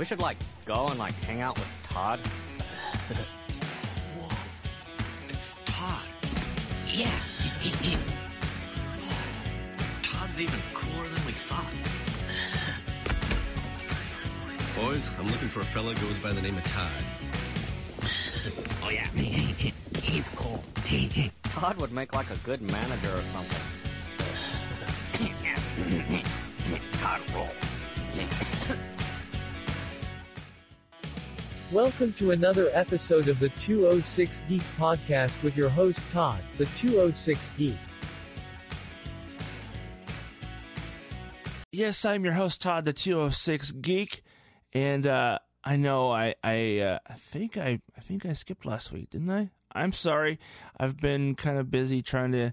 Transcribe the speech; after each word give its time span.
We 0.00 0.06
should 0.06 0.22
like 0.22 0.38
go 0.64 0.86
and 0.86 0.98
like 0.98 1.12
hang 1.24 1.42
out 1.42 1.58
with 1.58 1.68
Todd. 1.90 2.20
Whoa. 4.16 4.34
It's 5.28 5.54
Todd. 5.66 6.08
Yeah. 6.88 7.06
He, 7.60 7.68
he, 7.86 7.98
Todd's 10.02 10.40
even 10.40 10.58
cooler 10.72 11.06
than 11.06 11.26
we 11.26 11.32
thought. 11.32 11.70
Boys, 14.74 15.10
I'm 15.18 15.26
looking 15.26 15.48
for 15.48 15.60
a 15.60 15.64
fella 15.64 15.94
goes 15.96 16.18
by 16.20 16.32
the 16.32 16.40
name 16.40 16.56
of 16.56 16.64
Todd. 16.64 17.04
oh 18.82 18.88
yeah. 18.88 19.06
He's 19.14 20.24
cool. 20.34 20.64
Todd 21.42 21.76
would 21.76 21.92
make 21.92 22.14
like 22.14 22.30
a 22.30 22.38
good 22.38 22.62
manager 22.62 23.10
or 23.10 23.22
something. 23.34 23.60
Todd 27.02 27.20
roll. 27.34 27.50
Welcome 31.72 32.12
to 32.14 32.32
another 32.32 32.68
episode 32.72 33.28
of 33.28 33.38
the 33.38 33.48
206 33.50 34.42
Geek 34.48 34.62
Podcast 34.76 35.40
with 35.44 35.56
your 35.56 35.68
host 35.68 36.00
Todd, 36.10 36.40
the 36.58 36.66
206 36.66 37.52
Geek. 37.56 37.76
Yes, 41.70 42.04
I'm 42.04 42.24
your 42.24 42.34
host 42.34 42.60
Todd, 42.60 42.86
the 42.86 42.92
206 42.92 43.70
Geek, 43.70 44.24
and 44.72 45.06
uh, 45.06 45.38
I 45.62 45.76
know 45.76 46.10
I 46.10 46.34
I 46.42 46.78
uh, 46.78 46.98
I 47.08 47.12
think 47.12 47.56
I 47.56 47.80
I 47.96 48.00
think 48.00 48.26
I 48.26 48.32
skipped 48.32 48.66
last 48.66 48.90
week, 48.90 49.10
didn't 49.10 49.30
I? 49.30 49.50
I'm 49.70 49.92
sorry. 49.92 50.40
I've 50.76 50.96
been 50.96 51.36
kind 51.36 51.56
of 51.56 51.70
busy 51.70 52.02
trying 52.02 52.32
to 52.32 52.52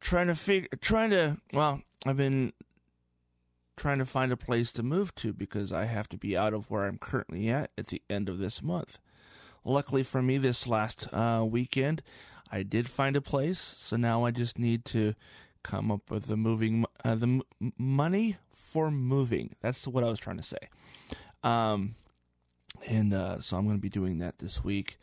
trying 0.00 0.28
to 0.28 0.36
figure 0.36 0.68
trying 0.80 1.10
to 1.10 1.38
well, 1.52 1.82
I've 2.06 2.16
been 2.16 2.52
trying 3.76 3.98
to 3.98 4.04
find 4.04 4.32
a 4.32 4.36
place 4.36 4.72
to 4.72 4.82
move 4.82 5.14
to 5.16 5.32
because 5.32 5.72
I 5.72 5.84
have 5.84 6.08
to 6.10 6.16
be 6.16 6.36
out 6.36 6.54
of 6.54 6.70
where 6.70 6.84
I'm 6.84 6.98
currently 6.98 7.48
at 7.48 7.70
at 7.76 7.88
the 7.88 8.02
end 8.10 8.28
of 8.28 8.38
this 8.38 8.62
month. 8.62 8.98
Luckily 9.64 10.02
for 10.02 10.22
me, 10.22 10.38
this 10.38 10.66
last 10.66 11.12
uh, 11.12 11.44
weekend, 11.48 12.02
I 12.50 12.62
did 12.62 12.88
find 12.88 13.16
a 13.16 13.20
place, 13.20 13.58
so 13.58 13.96
now 13.96 14.24
I 14.24 14.30
just 14.30 14.58
need 14.58 14.84
to 14.86 15.14
come 15.62 15.90
up 15.90 16.10
with 16.10 16.26
the 16.26 16.36
moving 16.36 16.84
uh, 17.04 17.14
the 17.14 17.42
m- 17.60 17.72
money 17.78 18.36
for 18.50 18.90
moving. 18.90 19.54
That's 19.60 19.86
what 19.86 20.04
I 20.04 20.08
was 20.08 20.18
trying 20.18 20.38
to 20.38 20.42
say. 20.42 20.68
Um, 21.42 21.94
and 22.86 23.14
uh, 23.14 23.40
so 23.40 23.56
I'm 23.56 23.64
going 23.64 23.76
to 23.76 23.82
be 23.82 23.88
doing 23.88 24.18
that 24.18 24.38
this 24.38 24.64
week 24.64 24.98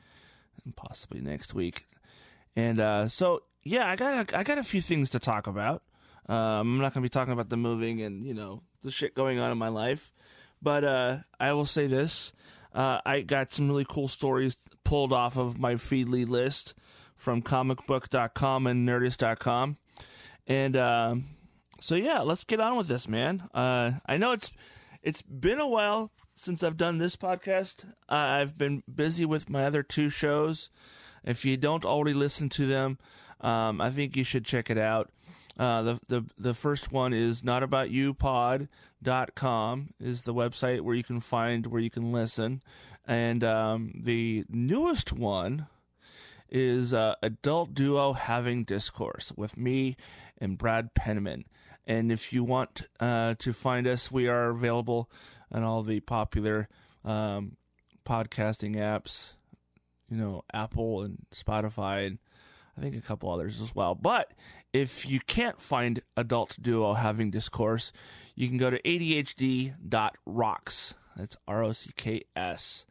and 0.63 0.75
possibly 0.75 1.21
next 1.21 1.53
week. 1.53 1.87
And 2.55 2.79
uh, 2.79 3.07
so 3.07 3.43
yeah, 3.63 3.89
I 3.89 3.95
got 3.95 4.33
a, 4.33 4.37
I 4.37 4.43
got 4.43 4.57
a 4.57 4.63
few 4.63 4.81
things 4.81 5.09
to 5.11 5.19
talk 5.19 5.47
about. 5.47 5.83
Um, 6.29 6.35
I'm 6.35 6.77
not 6.77 6.93
going 6.93 7.01
to 7.01 7.09
be 7.09 7.09
talking 7.09 7.33
about 7.33 7.49
the 7.49 7.57
moving 7.57 8.01
and 8.01 8.23
you 8.23 8.35
know 8.35 8.61
the 8.83 8.91
shit 8.91 9.15
going 9.15 9.39
on 9.39 9.51
in 9.51 9.57
my 9.57 9.69
life, 9.69 10.13
but 10.61 10.83
uh, 10.83 11.17
I 11.39 11.53
will 11.53 11.65
say 11.65 11.87
this: 11.87 12.33
uh, 12.73 13.01
I 13.03 13.21
got 13.21 13.51
some 13.51 13.67
really 13.67 13.85
cool 13.89 14.07
stories 14.07 14.55
pulled 14.83 15.11
off 15.11 15.37
of 15.37 15.57
my 15.57 15.73
Feedly 15.73 16.29
list 16.29 16.75
from 17.15 17.41
comicbook.com 17.41 18.67
and 18.67 18.87
nerdist.com, 18.87 19.77
and 20.45 20.77
um, 20.77 21.25
so 21.79 21.95
yeah, 21.95 22.19
let's 22.19 22.43
get 22.43 22.59
on 22.59 22.77
with 22.77 22.87
this, 22.87 23.07
man. 23.07 23.49
Uh, 23.51 23.93
I 24.05 24.17
know 24.17 24.31
it's 24.31 24.51
it's 25.01 25.23
been 25.23 25.59
a 25.59 25.67
while 25.67 26.11
since 26.35 26.61
I've 26.61 26.77
done 26.77 26.99
this 26.99 27.15
podcast. 27.15 27.85
Uh, 28.07 28.13
I've 28.13 28.55
been 28.55 28.83
busy 28.93 29.25
with 29.25 29.49
my 29.49 29.65
other 29.65 29.81
two 29.81 30.09
shows. 30.09 30.69
If 31.23 31.43
you 31.43 31.57
don't 31.57 31.85
already 31.85 32.13
listen 32.13 32.49
to 32.49 32.67
them, 32.67 32.99
um, 33.41 33.81
I 33.81 33.89
think 33.89 34.15
you 34.15 34.23
should 34.23 34.45
check 34.45 34.69
it 34.69 34.77
out. 34.77 35.09
Uh, 35.59 35.81
the, 35.81 35.99
the 36.07 36.25
the 36.37 36.53
first 36.53 36.89
one 36.89 37.13
is 37.13 37.41
notaboutupod.com 37.41 39.89
is 39.99 40.21
the 40.21 40.33
website 40.33 40.81
where 40.81 40.95
you 40.95 41.03
can 41.03 41.19
find 41.19 41.67
where 41.67 41.81
you 41.81 41.89
can 41.89 42.13
listen, 42.13 42.63
and 43.05 43.43
um, 43.43 43.91
the 44.01 44.45
newest 44.47 45.11
one 45.11 45.67
is 46.49 46.93
uh, 46.93 47.15
adult 47.21 47.73
duo 47.73 48.13
having 48.13 48.63
discourse 48.63 49.33
with 49.35 49.57
me 49.57 49.97
and 50.39 50.57
Brad 50.57 50.93
Penman. 50.93 51.43
And 51.85 52.11
if 52.11 52.31
you 52.31 52.43
want 52.43 52.83
uh, 52.99 53.35
to 53.39 53.51
find 53.51 53.85
us, 53.85 54.11
we 54.11 54.27
are 54.27 54.49
available 54.49 55.09
on 55.51 55.63
all 55.63 55.83
the 55.83 55.99
popular 55.99 56.69
um, 57.03 57.57
podcasting 58.05 58.75
apps, 58.75 59.33
you 60.09 60.17
know, 60.17 60.43
Apple 60.53 61.01
and 61.01 61.17
Spotify, 61.33 62.07
and 62.07 62.19
I 62.77 62.81
think 62.81 62.95
a 62.95 63.01
couple 63.01 63.31
others 63.31 63.59
as 63.59 63.75
well. 63.75 63.95
But 63.95 64.31
if 64.73 65.05
you 65.09 65.19
can't 65.19 65.59
find 65.59 66.01
adult 66.15 66.57
duo 66.61 66.93
having 66.93 67.31
discourse, 67.31 67.91
you 68.35 68.47
can 68.47 68.57
go 68.57 68.69
to 68.69 68.81
adhd.rocks. 68.81 69.73
That's 71.15 71.35
R 71.47 71.63
O 71.63 71.71
C 71.71 71.89
K 71.95 72.23
S. 72.35 72.85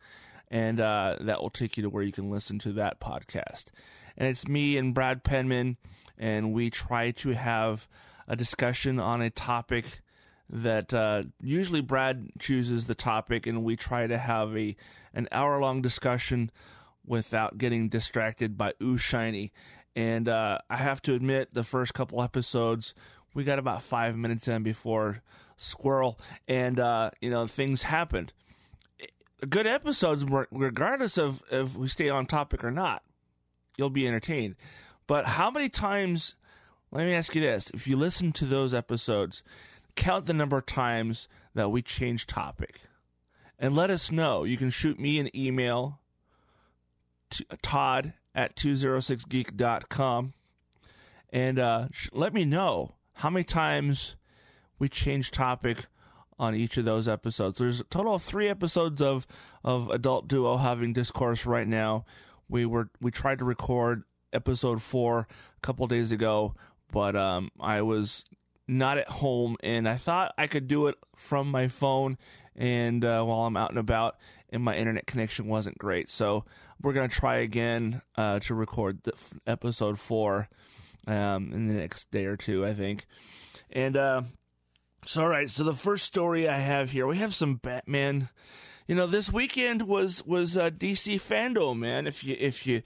And 0.50 0.80
uh, 0.80 1.16
that 1.20 1.42
will 1.42 1.50
take 1.50 1.76
you 1.76 1.82
to 1.82 1.90
where 1.90 2.02
you 2.02 2.12
can 2.12 2.30
listen 2.30 2.58
to 2.60 2.72
that 2.72 3.00
podcast. 3.00 3.66
And 4.16 4.28
it's 4.28 4.48
me 4.48 4.76
and 4.76 4.94
Brad 4.94 5.22
Penman, 5.22 5.76
and 6.16 6.52
we 6.52 6.70
try 6.70 7.10
to 7.12 7.30
have 7.30 7.86
a 8.26 8.34
discussion 8.34 8.98
on 8.98 9.22
a 9.22 9.30
topic 9.30 10.00
that 10.50 10.92
uh, 10.94 11.24
usually 11.42 11.82
Brad 11.82 12.30
chooses 12.38 12.86
the 12.86 12.94
topic, 12.94 13.46
and 13.46 13.62
we 13.62 13.76
try 13.76 14.06
to 14.06 14.18
have 14.18 14.56
a 14.56 14.74
an 15.14 15.28
hour 15.30 15.60
long 15.60 15.82
discussion 15.82 16.50
without 17.06 17.58
getting 17.58 17.88
distracted 17.88 18.56
by 18.56 18.72
ooh 18.82 18.98
shiny. 18.98 19.52
And 19.98 20.28
uh, 20.28 20.60
I 20.70 20.76
have 20.76 21.02
to 21.02 21.14
admit, 21.14 21.54
the 21.54 21.64
first 21.64 21.92
couple 21.92 22.22
episodes, 22.22 22.94
we 23.34 23.42
got 23.42 23.58
about 23.58 23.82
five 23.82 24.16
minutes 24.16 24.46
in 24.46 24.62
before 24.62 25.22
squirrel, 25.56 26.20
and 26.46 26.78
uh, 26.78 27.10
you 27.20 27.30
know 27.30 27.48
things 27.48 27.82
happened. 27.82 28.32
Good 29.48 29.66
episodes, 29.66 30.24
regardless 30.52 31.18
of 31.18 31.42
if 31.50 31.74
we 31.74 31.88
stay 31.88 32.08
on 32.10 32.26
topic 32.26 32.62
or 32.62 32.70
not, 32.70 33.02
you'll 33.76 33.90
be 33.90 34.06
entertained. 34.06 34.54
But 35.08 35.24
how 35.24 35.50
many 35.50 35.68
times? 35.68 36.34
Let 36.92 37.04
me 37.04 37.14
ask 37.14 37.34
you 37.34 37.40
this: 37.40 37.68
If 37.74 37.88
you 37.88 37.96
listen 37.96 38.30
to 38.34 38.44
those 38.44 38.72
episodes, 38.72 39.42
count 39.96 40.26
the 40.26 40.32
number 40.32 40.58
of 40.58 40.66
times 40.66 41.26
that 41.54 41.72
we 41.72 41.82
change 41.82 42.28
topic, 42.28 42.82
and 43.58 43.74
let 43.74 43.90
us 43.90 44.12
know. 44.12 44.44
You 44.44 44.58
can 44.58 44.70
shoot 44.70 45.00
me 45.00 45.18
an 45.18 45.28
email. 45.36 45.98
To, 47.30 47.44
Todd 47.60 48.14
at 48.34 48.56
206geek.com 48.56 50.32
and 51.30 51.58
uh, 51.58 51.88
sh- 51.90 52.08
let 52.12 52.32
me 52.32 52.44
know 52.44 52.94
how 53.16 53.30
many 53.30 53.44
times 53.44 54.16
we 54.78 54.88
change 54.88 55.30
topic 55.30 55.86
on 56.38 56.54
each 56.54 56.76
of 56.76 56.84
those 56.84 57.08
episodes. 57.08 57.58
There's 57.58 57.80
a 57.80 57.84
total 57.84 58.14
of 58.14 58.22
three 58.22 58.48
episodes 58.48 59.02
of 59.02 59.26
of 59.64 59.90
adult 59.90 60.28
duo 60.28 60.56
having 60.56 60.92
discourse 60.92 61.44
right 61.46 61.66
now. 61.66 62.04
We 62.48 62.64
were 62.64 62.90
we 63.00 63.10
tried 63.10 63.40
to 63.40 63.44
record 63.44 64.04
episode 64.32 64.80
four 64.80 65.26
a 65.56 65.60
couple 65.62 65.86
days 65.88 66.12
ago, 66.12 66.54
but 66.92 67.16
um, 67.16 67.50
I 67.60 67.82
was 67.82 68.24
not 68.68 68.98
at 68.98 69.08
home, 69.08 69.56
and 69.62 69.88
I 69.88 69.96
thought 69.96 70.32
I 70.38 70.46
could 70.46 70.68
do 70.68 70.86
it 70.86 70.96
from 71.16 71.50
my 71.50 71.68
phone 71.68 72.18
and 72.58 73.04
uh, 73.04 73.22
while 73.22 73.42
I'm 73.42 73.56
out 73.56 73.70
and 73.70 73.78
about, 73.78 74.16
and 74.50 74.62
my 74.62 74.76
internet 74.76 75.06
connection 75.06 75.46
wasn't 75.46 75.78
great. 75.78 76.10
So 76.10 76.44
we're 76.80 76.92
gonna 76.92 77.08
try 77.08 77.36
again 77.38 78.00
uh, 78.16 78.40
to 78.40 78.54
record 78.54 79.00
f- 79.06 79.34
episode 79.46 79.98
four 79.98 80.48
um, 81.06 81.52
in 81.52 81.68
the 81.68 81.74
next 81.74 82.10
day 82.10 82.26
or 82.26 82.36
two, 82.36 82.64
I 82.64 82.74
think. 82.74 83.06
And 83.70 83.96
uh, 83.96 84.22
so, 85.04 85.22
all 85.22 85.28
right. 85.28 85.50
So 85.50 85.64
the 85.64 85.72
first 85.72 86.04
story 86.04 86.48
I 86.48 86.58
have 86.58 86.90
here, 86.90 87.06
we 87.06 87.18
have 87.18 87.34
some 87.34 87.56
Batman. 87.56 88.28
You 88.86 88.94
know, 88.94 89.06
this 89.06 89.32
weekend 89.32 89.82
was 89.82 90.24
was 90.24 90.56
uh, 90.56 90.70
DC 90.70 91.20
Fandom, 91.20 91.78
man. 91.78 92.06
If 92.06 92.24
you 92.24 92.36
if 92.38 92.66
you, 92.66 92.82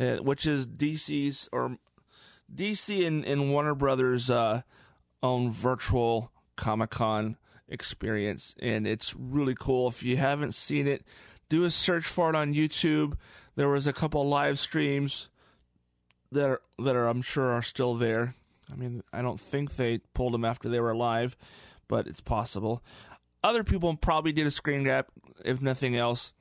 uh, 0.00 0.16
which 0.16 0.46
is 0.46 0.66
DC's 0.66 1.48
or 1.52 1.78
DC 2.52 3.06
and, 3.06 3.24
and 3.24 3.50
Warner 3.50 3.74
Brothers 3.74 4.30
uh, 4.30 4.62
own 5.22 5.50
virtual 5.50 6.32
Comic 6.56 6.90
Con 6.90 7.36
experience, 7.68 8.54
and 8.60 8.86
it's 8.86 9.14
really 9.14 9.54
cool. 9.54 9.88
If 9.88 10.02
you 10.02 10.16
haven't 10.16 10.54
seen 10.54 10.86
it, 10.86 11.02
do 11.48 11.64
a 11.64 11.70
search 11.70 12.04
for 12.04 12.30
it 12.30 12.36
on 12.36 12.54
YouTube. 12.54 13.16
There 13.54 13.68
was 13.68 13.86
a 13.86 13.92
couple 13.92 14.26
live 14.28 14.58
streams 14.58 15.30
that 16.32 16.50
are, 16.50 16.62
that 16.78 16.96
are 16.96 17.06
I'm 17.06 17.22
sure 17.22 17.52
are 17.52 17.62
still 17.62 17.94
there. 17.94 18.34
I 18.70 18.76
mean, 18.76 19.02
I 19.12 19.22
don't 19.22 19.40
think 19.40 19.76
they 19.76 19.98
pulled 20.14 20.34
them 20.34 20.44
after 20.44 20.68
they 20.68 20.80
were 20.80 20.94
live, 20.94 21.36
but 21.88 22.06
it's 22.06 22.20
possible. 22.20 22.82
Other 23.44 23.62
people 23.62 23.94
probably 23.96 24.32
did 24.32 24.46
a 24.46 24.50
screen 24.50 24.82
grab, 24.82 25.06
if 25.44 25.62
nothing 25.62 25.96
else. 25.96 26.32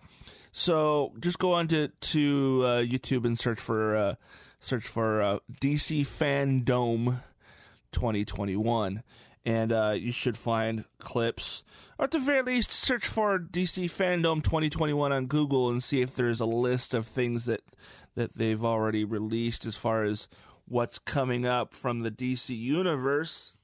So 0.51 1.11
just 1.19 1.37
go 1.37 1.53
on 1.53 1.67
to 1.67 1.89
to 1.89 2.61
uh, 2.63 2.81
YouTube 2.81 3.25
and 3.25 3.37
search 3.37 3.59
for 3.59 3.95
uh, 3.95 4.15
search 4.59 4.87
for 4.87 5.21
uh, 5.21 5.39
DC 5.61 6.07
Fandom 6.07 7.21
2021 7.91 9.03
and 9.45 9.71
uh, 9.71 9.93
you 9.95 10.11
should 10.11 10.35
find 10.37 10.85
clips, 10.99 11.63
or 11.99 12.05
at 12.05 12.11
the 12.11 12.19
very 12.19 12.41
least, 12.41 12.71
search 12.71 13.07
for 13.07 13.37
DC 13.39 13.85
Fandom 13.91 14.43
2021 14.43 15.11
on 15.11 15.27
Google 15.27 15.69
and 15.69 15.83
see 15.83 16.01
if 16.01 16.15
there's 16.15 16.39
a 16.39 16.45
list 16.45 16.93
of 16.93 17.05
things 17.07 17.45
that 17.45 17.61
that 18.15 18.37
they've 18.37 18.63
already 18.63 19.03
released 19.03 19.65
as 19.65 19.75
far 19.75 20.03
as 20.03 20.27
what's 20.67 20.97
coming 20.99 21.45
up 21.45 21.73
from 21.73 21.99
the 21.99 22.11
DC 22.11 22.57
universe. 22.57 23.55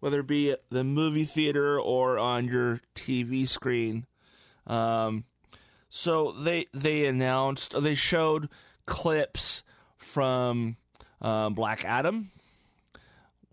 whether 0.00 0.20
it 0.20 0.26
be 0.26 0.54
the 0.70 0.84
movie 0.84 1.24
theater 1.24 1.78
or 1.80 2.18
on 2.18 2.46
your 2.46 2.80
TV 2.94 3.48
screen. 3.48 4.06
Um, 4.66 5.24
so 5.90 6.32
they 6.32 6.66
they 6.72 7.06
announced 7.06 7.80
they 7.80 7.94
showed 7.94 8.48
clips 8.86 9.62
from 9.96 10.76
uh, 11.20 11.50
Black 11.50 11.84
Adam. 11.84 12.30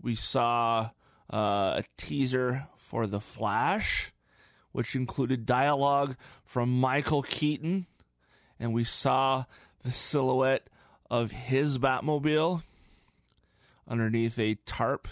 We 0.01 0.15
saw 0.15 0.91
uh, 1.31 1.81
a 1.81 1.83
teaser 1.97 2.67
for 2.75 3.07
The 3.07 3.19
Flash, 3.19 4.11
which 4.71 4.95
included 4.95 5.45
dialogue 5.45 6.15
from 6.43 6.79
Michael 6.79 7.23
Keaton, 7.23 7.87
and 8.59 8.73
we 8.73 8.83
saw 8.83 9.45
the 9.83 9.91
silhouette 9.91 10.69
of 11.09 11.31
his 11.31 11.77
Batmobile 11.77 12.63
underneath 13.87 14.37
a 14.39 14.55
tarp. 14.65 15.07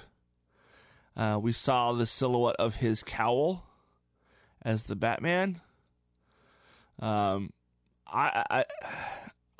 Uh, 1.16 1.40
we 1.42 1.52
saw 1.52 1.94
the 1.94 2.08
silhouette 2.08 2.56
of 2.58 2.76
his 2.76 3.04
cowl 3.04 3.66
as 4.64 4.84
the 4.84 4.96
Batman. 4.96 5.62
Um, 7.00 7.52
I, 8.08 8.46
I, 8.50 8.66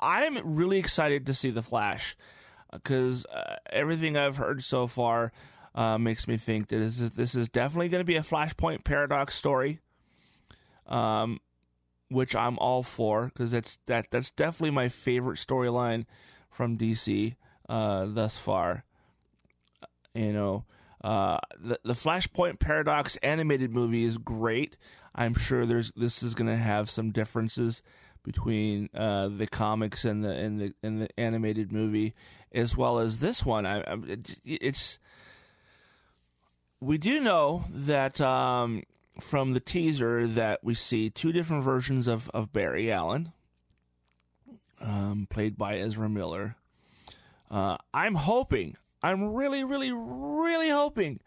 I'm 0.00 0.56
really 0.56 0.78
excited 0.78 1.26
to 1.26 1.34
see 1.34 1.50
the 1.50 1.62
Flash 1.62 2.16
because 2.72 3.24
uh, 3.26 3.56
everything 3.70 4.16
I've 4.16 4.36
heard 4.36 4.64
so 4.64 4.86
far 4.86 5.32
uh, 5.74 5.98
makes 5.98 6.28
me 6.28 6.36
think 6.36 6.68
that 6.68 6.78
this 6.78 7.00
is, 7.00 7.10
this 7.12 7.34
is 7.34 7.48
definitely 7.48 7.88
going 7.88 8.00
to 8.00 8.06
be 8.06 8.16
a 8.16 8.22
Flashpoint 8.22 8.84
paradox 8.84 9.34
story. 9.34 9.80
Um, 10.86 11.40
which 12.10 12.36
I'm 12.36 12.58
all 12.58 12.82
for 12.82 13.26
because 13.26 13.50
that's 13.50 13.78
that 13.86 14.10
that's 14.10 14.30
definitely 14.30 14.70
my 14.70 14.88
favorite 14.88 15.38
storyline 15.38 16.06
from 16.50 16.78
DC 16.78 17.34
uh, 17.68 18.06
thus 18.08 18.38
far. 18.38 18.84
You 20.14 20.32
know, 20.32 20.64
uh, 21.02 21.38
the 21.58 21.78
the 21.84 21.94
Flashpoint 21.94 22.60
Paradox 22.60 23.16
animated 23.16 23.72
movie 23.72 24.04
is 24.04 24.18
great. 24.18 24.76
I'm 25.14 25.34
sure 25.34 25.66
there's 25.66 25.92
this 25.96 26.22
is 26.22 26.34
going 26.34 26.50
to 26.50 26.56
have 26.56 26.88
some 26.88 27.10
differences 27.10 27.82
between 28.22 28.88
uh, 28.94 29.28
the 29.28 29.46
comics 29.46 30.04
and 30.04 30.24
the 30.24 30.30
and 30.30 30.60
the 30.60 30.74
and 30.82 31.02
the 31.02 31.20
animated 31.20 31.72
movie, 31.72 32.14
as 32.52 32.76
well 32.76 32.98
as 32.98 33.18
this 33.18 33.44
one. 33.44 33.66
I, 33.66 33.80
I 33.80 33.96
it's 34.44 34.98
we 36.84 36.98
do 36.98 37.20
know 37.20 37.64
that 37.70 38.20
um, 38.20 38.82
from 39.18 39.52
the 39.52 39.60
teaser 39.60 40.26
that 40.26 40.62
we 40.62 40.74
see 40.74 41.08
two 41.08 41.32
different 41.32 41.64
versions 41.64 42.06
of 42.06 42.28
of 42.30 42.52
Barry 42.52 42.92
Allen, 42.92 43.32
um, 44.80 45.26
played 45.30 45.56
by 45.56 45.78
Ezra 45.78 46.08
Miller. 46.08 46.56
Uh, 47.50 47.76
I'm 47.92 48.16
hoping, 48.16 48.76
I'm 49.02 49.32
really, 49.32 49.64
really, 49.64 49.92
really 49.92 50.70
hoping 50.70 51.20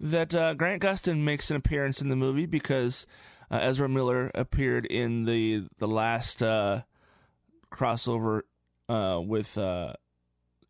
that 0.00 0.34
uh, 0.34 0.54
Grant 0.54 0.82
Gustin 0.82 1.18
makes 1.18 1.50
an 1.50 1.56
appearance 1.56 2.02
in 2.02 2.08
the 2.08 2.16
movie 2.16 2.46
because 2.46 3.06
uh, 3.50 3.58
Ezra 3.62 3.88
Miller 3.88 4.30
appeared 4.34 4.84
in 4.86 5.24
the 5.24 5.66
the 5.78 5.88
last 5.88 6.42
uh, 6.42 6.82
crossover 7.72 8.42
uh, 8.88 9.20
with 9.24 9.56
uh, 9.56 9.94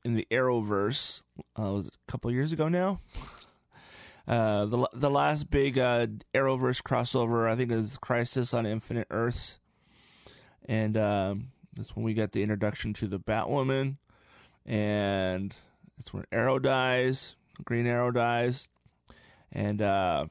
in 0.05 0.14
the 0.14 0.29
Arrowverse. 0.31 1.23
Was 1.56 1.88
a 1.88 2.11
couple 2.11 2.31
years 2.31 2.52
ago 2.52 2.69
now? 2.69 3.00
Uh, 4.28 4.66
the 4.66 4.88
the 4.92 5.08
last 5.08 5.48
big 5.48 5.78
uh, 5.78 6.06
Arrowverse 6.34 6.82
crossover, 6.82 7.48
I 7.48 7.56
think, 7.56 7.72
is 7.72 7.96
Crisis 7.96 8.52
on 8.52 8.66
Infinite 8.66 9.06
Earths, 9.10 9.58
and 10.66 10.98
um, 10.98 11.48
that's 11.75 11.96
when 11.96 12.04
we 12.04 12.12
got 12.12 12.32
the 12.32 12.42
introduction 12.42 12.92
to 12.94 13.06
the 13.06 13.19
Batwoman, 13.19 13.96
and 14.66 15.54
that's 15.96 16.12
when 16.12 16.26
Arrow 16.30 16.58
dies, 16.58 17.36
Green 17.64 17.86
Arrow 17.86 18.10
dies, 18.10 18.69
and 19.50 19.80
uh, 19.80 20.26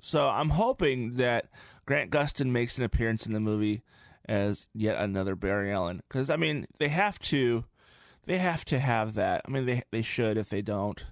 so 0.00 0.30
I'm 0.30 0.50
hoping 0.50 1.16
that 1.16 1.48
Grant 1.84 2.10
Gustin 2.10 2.46
makes 2.46 2.78
an 2.78 2.84
appearance 2.84 3.26
in 3.26 3.34
the 3.34 3.40
movie 3.40 3.82
as 4.26 4.68
yet 4.72 4.96
another 4.96 5.36
Barry 5.36 5.70
Allen, 5.70 6.02
because 6.08 6.30
I 6.30 6.36
mean 6.36 6.66
they 6.78 6.88
have 6.88 7.18
to, 7.18 7.66
they 8.24 8.38
have 8.38 8.64
to 8.64 8.78
have 8.78 9.12
that. 9.14 9.42
I 9.46 9.50
mean 9.50 9.66
they 9.66 9.82
they 9.90 10.00
should 10.00 10.38
if 10.38 10.48
they 10.48 10.62
don't. 10.62 11.04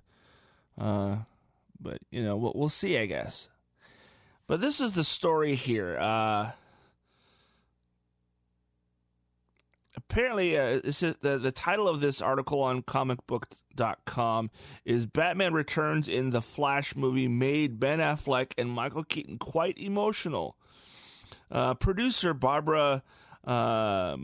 Uh, 0.78 1.16
but 1.80 1.98
you 2.10 2.22
know 2.22 2.36
we'll, 2.36 2.52
we'll 2.54 2.68
see, 2.68 2.98
I 2.98 3.06
guess. 3.06 3.48
But 4.46 4.60
this 4.60 4.80
is 4.80 4.92
the 4.92 5.04
story 5.04 5.54
here. 5.54 5.96
Uh, 5.98 6.50
apparently, 9.96 10.58
uh, 10.58 10.80
the 10.82 11.38
the 11.40 11.52
title 11.52 11.88
of 11.88 12.00
this 12.00 12.20
article 12.20 12.60
on 12.62 12.82
comicbook.com 12.82 14.50
is 14.84 15.06
"Batman 15.06 15.54
Returns 15.54 16.08
in 16.08 16.30
the 16.30 16.42
Flash 16.42 16.96
movie 16.96 17.28
made 17.28 17.78
Ben 17.78 18.00
Affleck 18.00 18.52
and 18.58 18.70
Michael 18.70 19.04
Keaton 19.04 19.38
quite 19.38 19.78
emotional." 19.78 20.56
Uh, 21.50 21.74
producer 21.74 22.32
Barbara, 22.32 23.02
uh, 23.44 24.16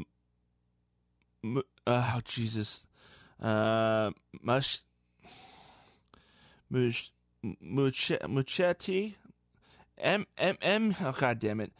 M- 1.43 1.63
oh 1.87 2.21
Jesus, 2.25 2.85
uh, 3.41 4.11
Mush, 4.41 4.81
Mush, 6.71 7.11
Muchetti, 7.63 9.15
M 9.99 10.27
M 10.37 10.57
M. 10.61 10.97
Oh 11.01 11.15
God 11.19 11.39
damn 11.39 11.61
it, 11.61 11.73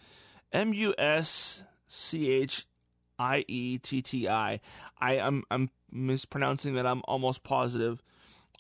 M 0.53 0.73
U 0.73 0.95
S 0.99 1.63
C 1.87 2.31
H 2.31 2.67
I 3.19 3.45
E 3.49 3.79
T 3.79 4.03
T 4.03 4.29
I. 4.29 4.61
I 5.01 5.17
am 5.17 5.43
I'm 5.51 5.71
mispronouncing 5.91 6.75
that. 6.75 6.87
I'm 6.87 7.03
almost 7.07 7.43
positive. 7.43 8.03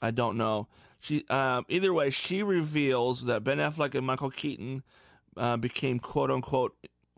I 0.02 0.10
don't 0.10 0.36
know. 0.36 0.68
She 0.98 1.24
uh, 1.28 1.62
either 1.68 1.92
way, 1.92 2.10
she 2.10 2.42
reveals 2.42 3.24
that 3.24 3.44
Ben 3.44 3.58
Affleck 3.58 3.94
and 3.94 4.06
Michael 4.06 4.30
Keaton 4.30 4.82
uh, 5.36 5.56
became 5.56 5.98
quote 5.98 6.30
unquote 6.30 6.74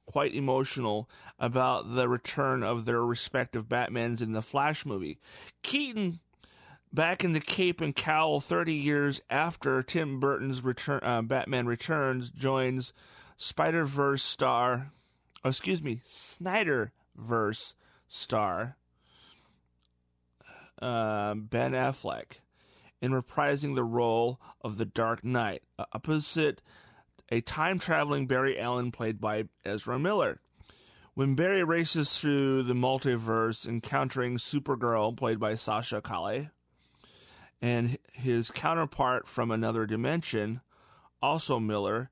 quite 0.06 0.34
emotional 0.34 1.08
about 1.38 1.94
the 1.94 2.08
return 2.08 2.62
of 2.62 2.86
their 2.86 3.04
respective 3.04 3.68
Batmans 3.68 4.20
in 4.20 4.32
the 4.32 4.42
Flash 4.42 4.86
movie. 4.86 5.18
Keaton 5.62 6.20
back 6.92 7.24
in 7.24 7.32
the 7.32 7.40
cape 7.40 7.80
and 7.80 7.94
cowl 7.94 8.40
30 8.40 8.74
years 8.74 9.20
after 9.30 9.82
Tim 9.82 10.20
Burton's 10.20 10.62
return, 10.62 11.00
uh, 11.02 11.22
Batman 11.22 11.66
Returns 11.66 12.30
joins 12.30 12.92
Spider 13.36 13.84
Verse 13.84 14.22
star, 14.22 14.92
oh, 15.44 15.48
excuse 15.48 15.82
me, 15.82 16.00
Snyder 16.04 16.92
Verse 17.16 17.74
star 18.06 18.76
uh, 20.80 21.34
Ben 21.34 21.72
Affleck 21.72 22.40
in 23.00 23.12
reprising 23.12 23.74
the 23.74 23.84
role 23.84 24.40
of 24.62 24.78
the 24.78 24.84
Dark 24.84 25.24
Knight 25.24 25.62
uh, 25.78 25.84
opposite 25.92 26.60
a 27.30 27.40
time 27.40 27.78
traveling 27.78 28.26
Barry 28.26 28.58
Allen 28.58 28.90
played 28.90 29.20
by 29.20 29.44
Ezra 29.64 29.98
Miller. 29.98 30.40
When 31.14 31.34
Barry 31.34 31.64
races 31.64 32.16
through 32.16 32.62
the 32.62 32.74
multiverse, 32.74 33.66
encountering 33.66 34.38
Supergirl, 34.38 35.16
played 35.16 35.38
by 35.38 35.56
Sasha 35.56 36.00
Calle, 36.00 36.48
and 37.60 37.98
his 38.12 38.50
counterpart 38.50 39.26
from 39.26 39.50
another 39.50 39.86
dimension, 39.86 40.60
also 41.20 41.58
Miller, 41.58 42.10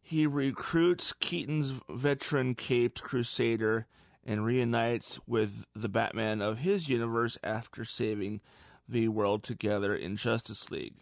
he 0.00 0.26
recruits 0.26 1.12
Keaton's 1.20 1.72
veteran 1.90 2.54
caped 2.54 3.02
crusader 3.02 3.86
and 4.24 4.44
reunites 4.44 5.20
with 5.26 5.66
the 5.74 5.88
Batman 5.88 6.40
of 6.40 6.58
his 6.58 6.88
universe 6.88 7.38
after 7.42 7.84
saving 7.84 8.40
the 8.88 9.08
world 9.08 9.42
together 9.42 9.94
in 9.94 10.16
Justice 10.16 10.70
League. 10.70 10.94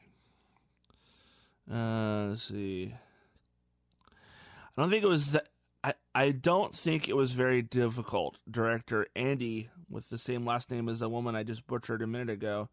Uh, 1.71 2.27
let's 2.29 2.43
see. 2.43 2.95
I 4.77 4.81
don't 4.81 4.91
think 4.91 5.05
it 5.05 5.09
was 5.09 5.29
that. 5.29 5.49
I, 5.83 5.95
I 6.15 6.31
don't 6.31 6.75
think 6.75 7.09
it 7.09 7.17
was 7.17 7.33
very 7.33 7.61
difficult. 7.63 8.39
Director 8.51 9.07
Andy, 9.15 9.69
with 9.91 10.09
the 10.09 10.19
same 10.19 10.47
last 10.47 10.71
name 10.71 10.89
as 10.89 11.01
the 11.01 11.09
woman 11.09 11.37
I 11.37 11.43
just 11.43 11.67
butchered 11.67 12.03
a 12.03 12.07
minute 12.07 12.31
ago, 12.31 12.71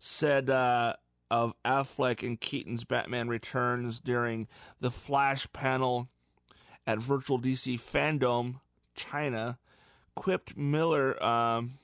said 0.00 0.48
uh, 0.48 0.94
of 1.30 1.52
Affleck 1.64 2.26
and 2.26 2.40
Keaton's 2.40 2.84
Batman 2.84 3.28
Returns 3.28 4.00
during 4.00 4.48
the 4.80 4.90
Flash 4.90 5.46
panel 5.52 6.08
at 6.86 6.98
Virtual 6.98 7.38
DC 7.38 7.78
Fandom 7.78 8.60
China. 8.94 9.58
Quipped 10.16 10.56
Miller, 10.56 11.22
um, 11.22 11.78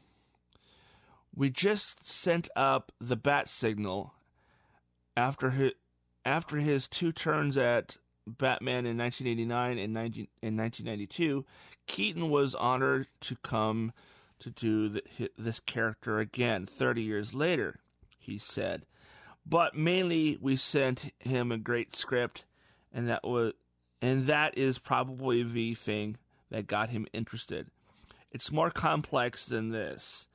we 1.35 1.49
just 1.51 2.05
sent 2.05 2.49
up 2.57 2.91
the 3.01 3.17
bat 3.17 3.49
signal 3.49 4.15
after 5.17 5.51
his, 5.51 5.73
after 6.25 6.57
his 6.57 6.89
two 6.89 7.13
turns 7.13 7.57
at 7.57 7.99
Batman 8.27 8.87
in 8.87 8.97
1989 8.97 9.79
and 9.79 9.93
19, 9.93 10.29
in 10.43 10.57
1992. 10.57 11.45
Keaton 11.87 12.31
was 12.31 12.55
honored 12.55 13.07
to 13.21 13.37
come 13.37 13.93
to 14.39 14.51
do 14.51 14.89
the, 14.89 15.03
this 15.39 15.61
character 15.61 16.19
again 16.19 16.67
30 16.67 17.03
years 17.03 17.33
later 17.33 17.79
he 18.27 18.39
said. 18.39 18.87
But 19.45 19.77
mainly 19.77 20.39
we 20.41 20.57
sent 20.57 21.13
him 21.21 21.53
a 21.53 21.59
great 21.59 21.95
script 21.95 22.45
and 22.93 23.09
that 23.09 23.25
was 23.25 23.53
and 24.03 24.27
that 24.27 24.57
is 24.59 24.79
probably 24.79 25.43
the 25.43 25.75
thing 25.75 26.17
that 26.51 26.67
got 26.67 26.91
him 26.91 27.07
interested. 27.13 27.69
It's 28.31 28.53
more 28.53 28.71
complex 28.71 29.47
than 29.47 29.71
this. 29.71 30.29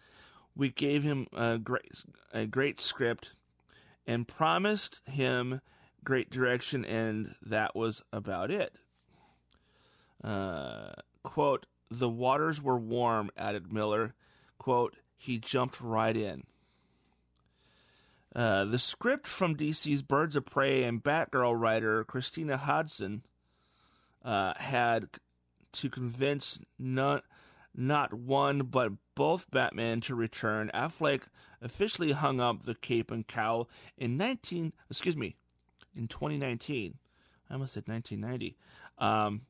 We 0.55 0.69
gave 0.69 1.03
him 1.03 1.27
a 1.33 1.57
great 1.57 2.03
a 2.33 2.45
great 2.45 2.79
script 2.79 3.35
and 4.07 4.27
promised 4.27 5.01
him 5.05 5.61
great 6.03 6.29
direction, 6.29 6.85
and 6.85 7.35
that 7.41 7.75
was 7.75 8.01
about 8.11 8.51
it. 8.51 8.75
Uh, 10.23 10.91
quote, 11.23 11.65
the 11.89 12.09
waters 12.09 12.61
were 12.61 12.77
warm, 12.77 13.29
added 13.37 13.71
Miller. 13.71 14.13
Quote, 14.57 14.97
he 15.15 15.37
jumped 15.37 15.81
right 15.81 16.15
in. 16.15 16.43
Uh, 18.33 18.65
the 18.65 18.79
script 18.79 19.27
from 19.27 19.55
DC's 19.55 20.01
Birds 20.01 20.35
of 20.35 20.45
Prey 20.45 20.83
and 20.83 21.03
Batgirl 21.03 21.59
writer 21.59 22.03
Christina 22.05 22.57
Hodson 22.57 23.23
uh, 24.23 24.53
had 24.55 25.09
to 25.73 25.89
convince 25.89 26.59
not, 26.79 27.23
not 27.75 28.13
one 28.13 28.59
but 28.59 28.93
both 29.15 29.51
Batman 29.51 30.01
to 30.01 30.15
return. 30.15 30.71
Affleck 30.73 31.23
officially 31.61 32.13
hung 32.13 32.39
up 32.39 32.63
the 32.63 32.75
cape 32.75 33.11
and 33.11 33.27
cowl 33.27 33.69
in 33.97 34.15
19, 34.17 34.71
excuse 34.89 35.17
me, 35.17 35.35
in 35.95 36.07
2019. 36.07 36.97
I 37.49 37.53
almost 37.53 37.73
said 37.73 37.87
1990. 37.87 38.55
Um, 38.97 39.41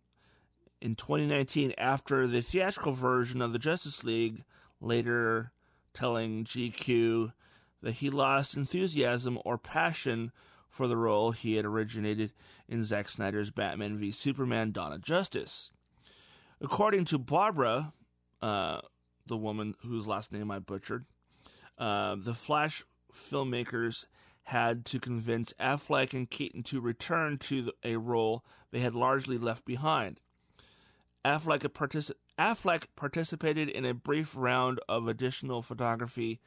in 0.82 0.96
2019, 0.96 1.76
after 1.78 2.26
the 2.26 2.42
theatrical 2.42 2.94
version 2.94 3.44
of 3.44 3.54
the 3.54 3.60
Justice 3.60 4.04
League, 4.04 4.44
later 4.80 5.52
telling 5.94 6.44
GQ 6.46 7.32
that 7.82 7.96
he 7.96 8.10
lost 8.10 8.56
enthusiasm 8.56 9.40
or 9.46 9.58
passion 9.58 10.32
for 10.68 10.88
the 10.88 10.98
role 10.98 11.32
he 11.32 11.56
had 11.56 11.66
originated 11.66 12.32
in 12.68 12.84
Zack 12.84 13.10
Snyder's 13.10 13.50
Batman 13.50 13.98
v 13.98 14.12
Superman 14.12 14.72
Dawn 14.72 14.94
of 14.94 15.02
Justice. 15.02 15.72
According 16.62 17.06
to 17.06 17.18
Barbara, 17.18 17.94
uh, 18.42 18.82
the 19.26 19.38
woman 19.38 19.76
whose 19.82 20.08
last 20.08 20.32
name 20.32 20.50
I 20.50 20.60
butchered, 20.60 21.06
uh, 21.78 22.16
the 22.18 22.34
Flash 22.34 22.84
filmmakers 23.14 24.06
had 24.44 24.86
to 24.86 25.00
convince 25.00 25.54
Affleck 25.60 26.14
and 26.14 26.30
Keaton 26.30 26.64
to 26.64 26.80
return 26.80 27.38
to 27.40 27.64
the, 27.64 27.74
a 27.84 27.98
role 27.98 28.44
they 28.72 28.80
had 28.80 28.96
largely 28.96 29.38
left 29.38 29.66
behind. 29.66 30.20
Affleck, 31.24 31.62
Affleck 32.40 32.84
participated 32.96 33.70
in 33.70 33.86
a 33.86 33.94
brief 33.94 34.34
round 34.36 34.80
of 34.90 35.08
additional 35.08 35.62
photography 35.62 36.40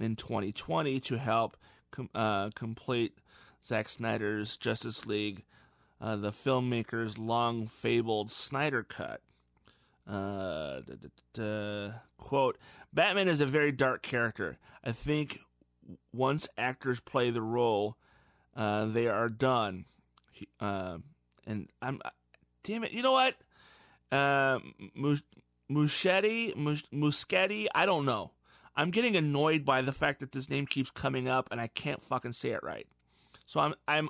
in 0.00 0.16
2020 0.16 1.00
to 1.00 1.18
help 1.18 1.56
com- 1.90 2.10
uh, 2.14 2.50
complete 2.54 3.18
Zack 3.64 3.88
Snyder's 3.88 4.56
Justice 4.56 5.06
League, 5.06 5.44
uh, 6.00 6.16
the 6.16 6.30
filmmaker's 6.30 7.18
long 7.18 7.66
fabled 7.66 8.30
Snyder 8.30 8.82
Cut. 8.82 9.20
Uh, 10.06 10.82
da, 10.82 10.94
da, 10.94 11.08
da, 11.32 11.92
quote 12.16 12.58
Batman 12.92 13.26
is 13.26 13.40
a 13.40 13.46
very 13.46 13.72
dark 13.72 14.02
character. 14.02 14.56
I 14.84 14.92
think 14.92 15.40
once 16.12 16.48
actors 16.56 17.00
play 17.00 17.30
the 17.30 17.42
role, 17.42 17.96
uh, 18.54 18.86
they 18.86 19.08
are 19.08 19.28
done. 19.28 19.84
He, 20.30 20.46
uh, 20.60 20.98
and 21.44 21.68
I'm, 21.82 22.00
damn 22.62 22.84
it, 22.84 22.92
you 22.92 23.02
know 23.02 23.12
what? 23.12 23.34
Uh, 24.12 24.60
Muschetti, 25.70 26.54
Muschetti, 26.92 27.66
I 27.74 27.86
don't 27.86 28.04
know. 28.04 28.30
I'm 28.76 28.90
getting 28.90 29.16
annoyed 29.16 29.64
by 29.64 29.80
the 29.82 29.92
fact 29.92 30.20
that 30.20 30.32
this 30.32 30.50
name 30.50 30.66
keeps 30.66 30.90
coming 30.90 31.28
up 31.28 31.48
and 31.50 31.60
I 31.60 31.68
can't 31.68 32.02
fucking 32.02 32.32
say 32.32 32.50
it 32.50 32.62
right. 32.62 32.86
So 33.46 33.60
I'm 33.60 33.74
I'm 33.88 34.08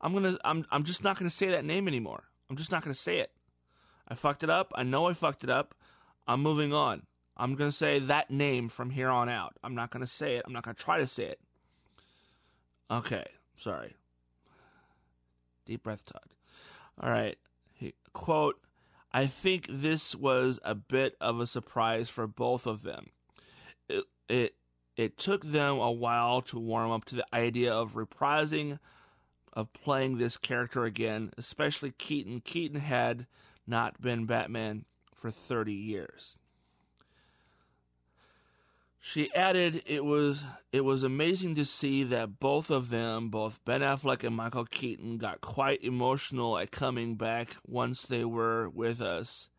I'm 0.00 0.12
gonna 0.12 0.36
I'm 0.44 0.66
I'm 0.70 0.84
just 0.84 1.02
not 1.02 1.18
gonna 1.18 1.30
say 1.30 1.48
that 1.50 1.64
name 1.64 1.88
anymore. 1.88 2.24
I'm 2.50 2.56
just 2.56 2.70
not 2.70 2.82
gonna 2.82 2.94
say 2.94 3.18
it. 3.18 3.32
I 4.06 4.14
fucked 4.14 4.42
it 4.42 4.50
up. 4.50 4.72
I 4.74 4.82
know 4.82 5.06
I 5.06 5.14
fucked 5.14 5.44
it 5.44 5.50
up. 5.50 5.74
I'm 6.28 6.42
moving 6.42 6.74
on. 6.74 7.04
I'm 7.36 7.54
gonna 7.54 7.72
say 7.72 7.98
that 7.98 8.30
name 8.30 8.68
from 8.68 8.90
here 8.90 9.08
on 9.08 9.28
out. 9.28 9.56
I'm 9.64 9.74
not 9.74 9.90
gonna 9.90 10.06
say 10.06 10.36
it. 10.36 10.42
I'm 10.46 10.52
not 10.52 10.64
gonna 10.64 10.74
try 10.74 10.98
to 10.98 11.06
say 11.06 11.24
it. 11.24 11.40
Okay, 12.90 13.24
sorry. 13.56 13.94
Deep 15.64 15.82
breath, 15.82 16.04
Todd. 16.04 16.34
All 17.00 17.10
right. 17.10 17.38
He, 17.72 17.94
quote, 18.12 18.60
I 19.12 19.26
think 19.26 19.66
this 19.70 20.14
was 20.14 20.60
a 20.62 20.74
bit 20.74 21.16
of 21.20 21.40
a 21.40 21.46
surprise 21.46 22.10
for 22.10 22.26
both 22.26 22.66
of 22.66 22.82
them 22.82 23.06
it, 24.28 24.54
it 24.96 25.16
took 25.16 25.44
them 25.44 25.78
a 25.78 25.90
while 25.90 26.40
to 26.42 26.58
warm 26.58 26.90
up 26.90 27.04
to 27.06 27.16
the 27.16 27.26
idea 27.34 27.72
of 27.72 27.94
reprising 27.94 28.78
of 29.54 29.72
playing 29.72 30.18
this 30.18 30.36
character 30.36 30.84
again, 30.84 31.32
especially 31.38 31.92
Keaton. 31.92 32.40
Keaton 32.40 32.80
had 32.80 33.26
not 33.66 34.00
been 34.00 34.26
Batman 34.26 34.84
for 35.14 35.30
30 35.30 35.72
years. 35.72 36.36
She 39.06 39.32
added 39.34 39.82
it 39.84 40.02
was 40.02 40.42
it 40.72 40.80
was 40.80 41.02
amazing 41.02 41.54
to 41.56 41.66
see 41.66 42.04
that 42.04 42.40
both 42.40 42.70
of 42.70 42.88
them, 42.88 43.28
both 43.28 43.62
Ben 43.66 43.82
Affleck 43.82 44.24
and 44.24 44.34
Michael 44.34 44.64
Keaton 44.64 45.18
got 45.18 45.42
quite 45.42 45.84
emotional 45.84 46.56
at 46.56 46.70
coming 46.70 47.14
back 47.14 47.54
once 47.66 48.06
they 48.06 48.24
were 48.24 48.70
with 48.70 49.02
us 49.02 49.50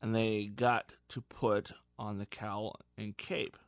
and 0.00 0.14
they 0.14 0.46
got 0.46 0.94
to 1.10 1.20
put 1.20 1.72
on 1.98 2.16
the 2.16 2.24
cowl 2.24 2.80
and 2.96 3.16
cape. 3.18 3.58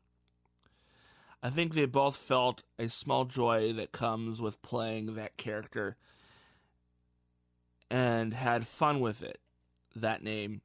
I 1.42 1.50
think 1.50 1.74
they 1.74 1.84
both 1.84 2.16
felt 2.16 2.64
a 2.78 2.88
small 2.88 3.24
joy 3.24 3.72
that 3.74 3.92
comes 3.92 4.40
with 4.40 4.60
playing 4.60 5.14
that 5.14 5.36
character 5.36 5.96
and 7.90 8.34
had 8.34 8.66
fun 8.66 9.00
with 9.00 9.22
it. 9.22 9.38
That 9.94 10.22
name 10.22 10.62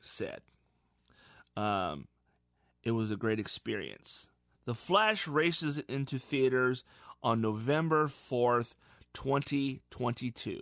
said. 0.00 0.40
Um, 1.56 2.06
it 2.84 2.92
was 2.92 3.10
a 3.10 3.16
great 3.16 3.40
experience. 3.40 4.28
The 4.66 4.74
Flash 4.74 5.26
races 5.26 5.78
into 5.88 6.18
theaters 6.18 6.84
on 7.22 7.40
November 7.40 8.06
4th, 8.06 8.74
2022. 9.14 10.60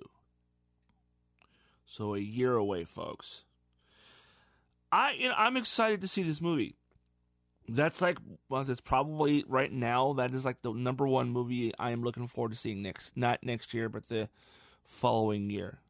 So 1.84 2.14
a 2.14 2.18
year 2.18 2.54
away, 2.54 2.84
folks. 2.84 3.44
I 4.90 5.12
you 5.12 5.28
know, 5.28 5.34
I'm 5.36 5.56
excited 5.56 6.00
to 6.00 6.08
see 6.08 6.22
this 6.22 6.40
movie 6.40 6.77
that's 7.68 8.00
like 8.00 8.18
well 8.48 8.64
that's 8.64 8.80
probably 8.80 9.44
right 9.46 9.70
now 9.70 10.14
that 10.14 10.32
is 10.32 10.44
like 10.44 10.62
the 10.62 10.72
number 10.72 11.06
one 11.06 11.28
movie 11.30 11.72
i 11.78 11.90
am 11.90 12.02
looking 12.02 12.26
forward 12.26 12.52
to 12.52 12.58
seeing 12.58 12.82
next. 12.82 13.16
Not 13.16 13.44
next 13.44 13.74
year 13.74 13.88
but 13.88 14.08
the 14.08 14.28
following 14.82 15.50
year. 15.50 15.80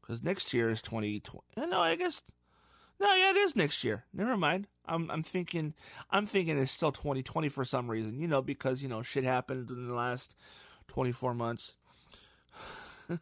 Because 0.00 0.22
next 0.22 0.52
year 0.52 0.68
is 0.68 0.82
2020 0.82 1.42
uh, 1.56 1.66
no 1.66 1.80
i 1.80 1.94
guess 1.94 2.22
no 3.00 3.14
yeah 3.14 3.30
it 3.30 3.36
is 3.36 3.54
next 3.54 3.84
year. 3.84 4.04
Never 4.12 4.36
mind. 4.36 4.66
I'm 4.84 5.10
i'm 5.10 5.22
thinking 5.22 5.74
i'm 6.10 6.26
thinking 6.26 6.58
it's 6.58 6.72
still 6.72 6.92
2020 6.92 7.48
for 7.48 7.64
some 7.64 7.90
reason 7.90 8.18
you 8.18 8.26
know 8.26 8.42
because 8.42 8.82
you 8.82 8.88
know 8.88 9.02
shit 9.02 9.24
happened 9.24 9.70
in 9.70 9.86
the 9.86 9.94
last 9.94 10.34
24 10.88 11.34
months. 11.34 11.74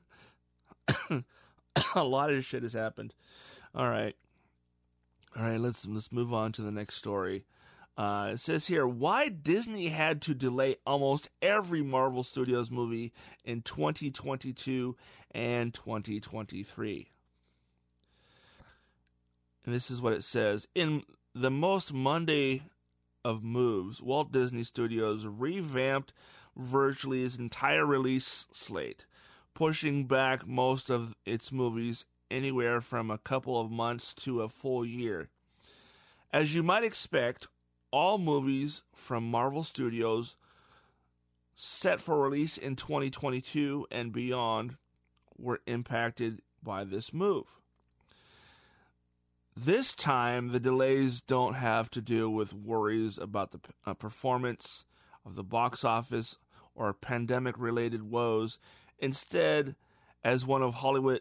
A 1.97 2.05
lot 2.05 2.31
of 2.31 2.45
shit 2.45 2.63
has 2.63 2.73
happened. 2.73 3.15
All 3.75 3.89
right. 3.89 4.15
All 5.37 5.43
right 5.45 5.61
let's 5.61 5.85
let's 5.87 6.13
move 6.13 6.33
on 6.33 6.53
to 6.53 6.63
the 6.63 6.71
next 6.71 6.95
story 6.95 7.45
uh, 7.97 8.31
it 8.33 8.41
says 8.41 8.67
here 8.67 8.87
why 8.87 9.29
Disney 9.29 9.89
had 9.89 10.21
to 10.23 10.35
delay 10.35 10.77
almost 10.87 11.29
every 11.41 11.83
Marvel 11.83 12.23
Studios 12.23 12.71
movie 12.71 13.13
in 13.45 13.63
2022 13.63 14.97
and 15.31 15.73
2023. 15.73 17.11
And 19.65 19.75
this 19.75 19.91
is 19.91 20.01
what 20.01 20.13
it 20.13 20.25
says 20.25 20.67
In 20.75 21.05
the 21.35 21.51
most 21.51 21.93
Monday 21.93 22.63
of 23.25 23.43
moves, 23.43 24.03
Walt 24.03 24.33
Disney 24.33 24.65
Studios 24.65 25.25
revamped 25.27 26.13
virtually 26.57 27.25
its 27.25 27.37
entire 27.37 27.87
release 27.87 28.47
slate, 28.53 29.07
pushing 29.55 30.07
back 30.07 30.47
most 30.47 30.91
of 30.91 31.15
its 31.25 31.51
movies 31.51 32.05
anywhere 32.31 32.81
from 32.81 33.11
a 33.11 33.19
couple 33.19 33.61
of 33.61 33.71
months 33.71 34.13
to 34.15 34.43
a 34.43 34.49
full 34.49 34.85
year. 34.85 35.29
As 36.33 36.55
you 36.55 36.63
might 36.63 36.85
expect, 36.85 37.47
all 37.95 38.19
movies 38.19 38.83
from 38.93 39.31
Marvel 39.31 39.63
Studios 39.63 40.35
set 41.55 42.01
for 42.01 42.21
release 42.21 42.59
in 42.59 42.75
2022 42.75 43.87
and 43.89 44.13
beyond 44.13 44.77
were 45.39 45.61
impacted 45.69 46.43
by 46.61 46.83
this 46.83 47.13
move. 47.13 47.61
This 49.57 49.95
time, 49.95 50.49
the 50.49 50.59
delays 50.59 51.21
don't 51.21 51.55
have 51.55 51.89
to 51.91 52.01
do 52.01 52.29
with 52.29 52.53
worries 52.53 53.17
about 53.17 53.53
the 53.53 53.61
uh, 53.87 53.95
performance 53.95 54.87
of 55.25 55.37
the 55.37 55.45
box 55.45 55.85
office 55.85 56.39
or 56.75 56.93
pandemic 56.95 57.55
related 57.57 58.11
woes. 58.11 58.59
Instead, 58.99 59.77
as 60.25 60.45
one 60.45 60.63
of 60.63 60.75
Hollywood 60.75 61.21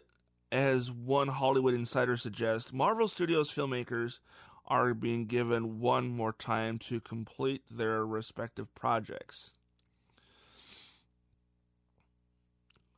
as 0.50 0.90
one 0.90 1.28
Hollywood 1.28 1.74
insider 1.74 2.16
suggests, 2.16 2.72
Marvel 2.72 3.06
Studios 3.06 3.52
filmmakers 3.52 4.18
are 4.66 4.94
being 4.94 5.26
given 5.26 5.80
one 5.80 6.08
more 6.08 6.32
time 6.32 6.78
to 6.78 7.00
complete 7.00 7.62
their 7.70 8.04
respective 8.06 8.74
projects. 8.74 9.52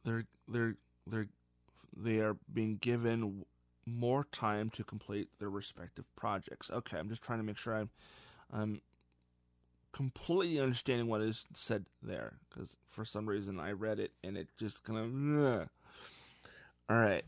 They're 0.05 0.27
they're 0.49 0.77
they're 1.07 1.29
they 1.97 2.21
are 2.21 2.37
being 2.53 2.77
given 2.77 3.45
more 3.87 4.25
time 4.31 4.71
to 4.71 4.85
complete 4.85 5.29
their 5.39 5.51
respective 5.51 6.05
projects. 6.17 6.71
Okay, 6.71 6.99
I'm 6.99 7.09
just 7.09 7.23
trying 7.23 7.39
to 7.41 7.45
make 7.45 7.57
sure 7.57 7.75
I'm 7.75 7.91
I'm 8.53 8.81
completely 9.93 10.61
understanding 10.61 11.09
what 11.09 11.23
is 11.23 11.45
said 11.55 11.87
there 12.03 12.35
because 12.49 12.77
for 12.87 13.05
some 13.05 13.27
reason 13.27 13.59
I 13.59 13.73
read 13.73 13.99
it 13.99 14.13
and 14.23 14.37
it 14.37 14.49
just 14.59 14.85
kind 14.85 14.99
of. 14.99 15.69
All 16.89 16.97
right. 16.97 17.25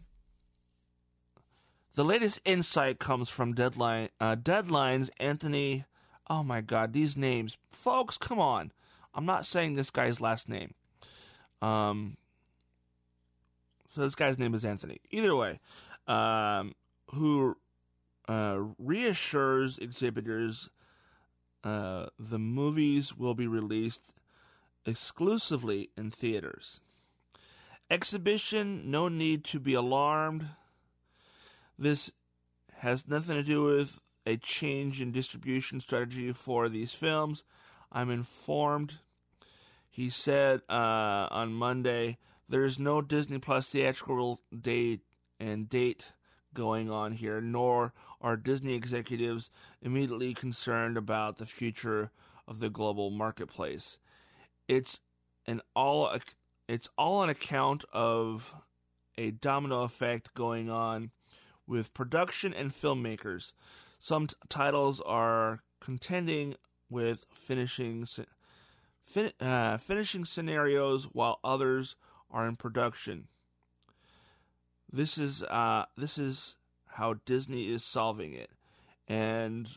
The 1.98 2.04
latest 2.04 2.40
insight 2.44 3.00
comes 3.00 3.28
from 3.28 3.54
Deadline. 3.54 4.10
Uh, 4.20 4.36
Deadline's 4.36 5.10
Anthony. 5.18 5.84
Oh 6.30 6.44
my 6.44 6.60
God, 6.60 6.92
these 6.92 7.16
names, 7.16 7.58
folks! 7.72 8.16
Come 8.16 8.38
on, 8.38 8.70
I'm 9.16 9.26
not 9.26 9.44
saying 9.44 9.74
this 9.74 9.90
guy's 9.90 10.20
last 10.20 10.48
name. 10.48 10.74
Um. 11.60 12.16
So 13.92 14.02
this 14.02 14.14
guy's 14.14 14.38
name 14.38 14.54
is 14.54 14.64
Anthony. 14.64 15.00
Either 15.10 15.34
way, 15.34 15.58
um, 16.06 16.76
who 17.14 17.56
uh, 18.28 18.60
reassures 18.78 19.80
exhibitors 19.80 20.70
uh, 21.64 22.06
the 22.16 22.38
movies 22.38 23.16
will 23.16 23.34
be 23.34 23.48
released 23.48 24.12
exclusively 24.86 25.90
in 25.96 26.12
theaters. 26.12 26.78
Exhibition, 27.90 28.88
no 28.88 29.08
need 29.08 29.42
to 29.46 29.58
be 29.58 29.74
alarmed. 29.74 30.50
This 31.78 32.10
has 32.78 33.06
nothing 33.06 33.36
to 33.36 33.42
do 33.42 33.64
with 33.64 34.00
a 34.26 34.36
change 34.36 35.00
in 35.00 35.12
distribution 35.12 35.80
strategy 35.80 36.32
for 36.32 36.68
these 36.68 36.92
films. 36.92 37.44
I'm 37.92 38.10
informed. 38.10 38.98
He 39.88 40.10
said 40.10 40.62
uh, 40.68 41.28
on 41.30 41.52
Monday 41.52 42.18
there 42.48 42.64
is 42.64 42.78
no 42.78 43.00
Disney 43.00 43.38
Plus 43.38 43.68
theatrical 43.68 44.40
date 44.58 45.02
and 45.38 45.68
date 45.68 46.12
going 46.52 46.90
on 46.90 47.12
here, 47.12 47.40
nor 47.40 47.92
are 48.20 48.36
Disney 48.36 48.74
executives 48.74 49.50
immediately 49.80 50.34
concerned 50.34 50.96
about 50.96 51.36
the 51.36 51.46
future 51.46 52.10
of 52.46 52.58
the 52.58 52.70
global 52.70 53.10
marketplace. 53.10 53.98
It's 54.66 55.00
an 55.46 55.62
all 55.76 56.18
it's 56.68 56.88
all 56.98 57.18
on 57.18 57.28
account 57.28 57.84
of 57.92 58.54
a 59.16 59.30
domino 59.30 59.82
effect 59.82 60.34
going 60.34 60.68
on 60.68 61.10
with 61.68 61.94
production 61.94 62.54
and 62.54 62.72
filmmakers. 62.72 63.52
Some 63.98 64.26
t- 64.26 64.34
titles 64.48 65.00
are 65.02 65.60
contending 65.80 66.56
with 66.90 67.26
finishing 67.32 68.06
fin- 69.02 69.32
uh, 69.40 69.76
finishing 69.76 70.24
scenarios 70.24 71.04
while 71.04 71.38
others 71.44 71.94
are 72.30 72.48
in 72.48 72.56
production. 72.56 73.28
This 74.90 75.18
is 75.18 75.42
uh, 75.42 75.84
this 75.96 76.16
is 76.16 76.56
how 76.86 77.16
Disney 77.26 77.68
is 77.68 77.84
solving 77.84 78.32
it, 78.32 78.50
and 79.06 79.68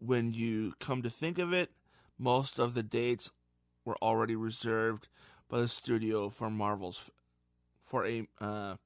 when 0.00 0.32
you 0.32 0.74
come 0.80 1.02
to 1.02 1.10
think 1.10 1.38
of 1.38 1.52
it, 1.52 1.70
most 2.18 2.58
of 2.58 2.74
the 2.74 2.82
dates 2.82 3.30
were 3.84 3.96
already 4.02 4.34
reserved 4.34 5.08
by 5.48 5.60
the 5.60 5.68
studio 5.68 6.28
for 6.28 6.50
Marvel's 6.50 7.10
for 7.84 8.06
a 8.06 8.26
uh, 8.40 8.76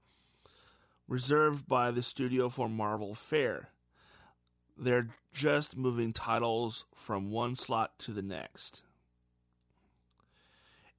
reserved 1.08 1.66
by 1.68 1.90
the 1.90 2.02
studio 2.02 2.49
for 2.49 2.68
Marvel 2.68 3.14
Fare. 3.14 3.70
They're 4.76 5.08
just 5.32 5.76
moving 5.76 6.12
titles 6.12 6.84
from 6.94 7.30
one 7.30 7.54
slot 7.56 7.99
to 8.00 8.12
the 8.12 8.23
next. 8.23 8.82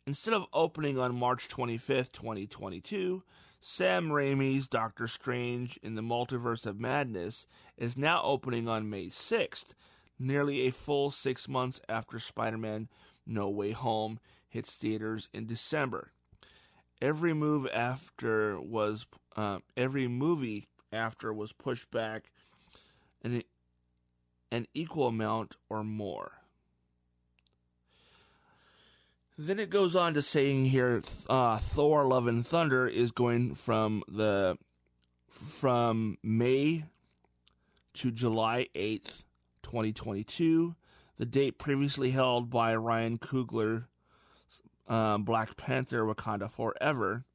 Instead 0.07 0.33
of 0.33 0.45
opening 0.53 0.99
on 0.99 1.17
March 1.17 1.47
25th, 1.47 2.11
2022, 2.11 3.23
Sam 3.59 4.09
Raimi's 4.09 4.67
Doctor 4.67 5.07
Strange 5.07 5.79
in 5.81 5.95
the 5.95 6.03
Multiverse 6.03 6.67
of 6.67 6.79
Madness 6.79 7.47
is 7.77 7.97
now 7.97 8.21
opening 8.23 8.67
on 8.67 8.89
May 8.89 9.07
6th, 9.07 9.73
nearly 10.19 10.67
a 10.67 10.71
full 10.71 11.09
six 11.09 11.47
months 11.47 11.81
after 11.89 12.19
Spider 12.19 12.59
Man 12.59 12.87
No 13.25 13.49
Way 13.49 13.71
Home 13.71 14.19
hits 14.47 14.75
theaters 14.75 15.29
in 15.33 15.47
December. 15.47 16.11
Every 17.01 17.33
move 17.33 17.67
after 17.73 18.61
was 18.61 19.07
uh, 19.35 19.59
every 19.75 20.07
movie 20.07 20.67
after 20.91 21.33
was 21.33 21.51
pushed 21.51 21.91
back 21.91 22.31
an 23.23 23.43
an 24.51 24.67
equal 24.73 25.07
amount 25.07 25.55
or 25.69 25.83
more. 25.83 26.31
Then 29.37 29.59
it 29.59 29.69
goes 29.69 29.97
on 29.97 30.13
to 30.13 30.21
saying 30.21 30.65
here, 30.67 31.01
uh, 31.29 31.57
Thor: 31.57 32.05
Love 32.05 32.27
and 32.27 32.45
Thunder 32.45 32.87
is 32.87 33.11
going 33.11 33.55
from 33.55 34.03
the 34.07 34.57
from 35.27 36.17
May 36.23 36.85
to 37.95 38.11
July 38.11 38.67
eighth, 38.75 39.23
twenty 39.61 39.91
twenty 39.91 40.23
two, 40.23 40.75
the 41.17 41.25
date 41.25 41.57
previously 41.59 42.11
held 42.11 42.49
by 42.49 42.75
Ryan 42.75 43.17
Coogler, 43.17 43.87
um, 44.87 45.23
Black 45.23 45.57
Panther: 45.57 46.05
Wakanda 46.05 46.49
Forever. 46.49 47.25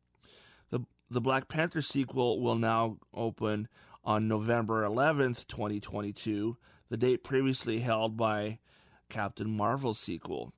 The 1.11 1.20
Black 1.20 1.49
Panther 1.49 1.83
sequel 1.83 2.40
will 2.40 2.57
now 2.57 2.99
open 3.12 3.68
on 4.05 4.29
November 4.29 4.85
eleventh, 4.85 5.46
twenty 5.46 5.81
twenty 5.81 6.12
two, 6.12 6.57
the 6.88 6.96
date 6.96 7.25
previously 7.25 7.81
held 7.81 8.16
by 8.16 8.59
Captain 9.09 9.51
Marvel 9.51 9.94
sequel 9.94 10.53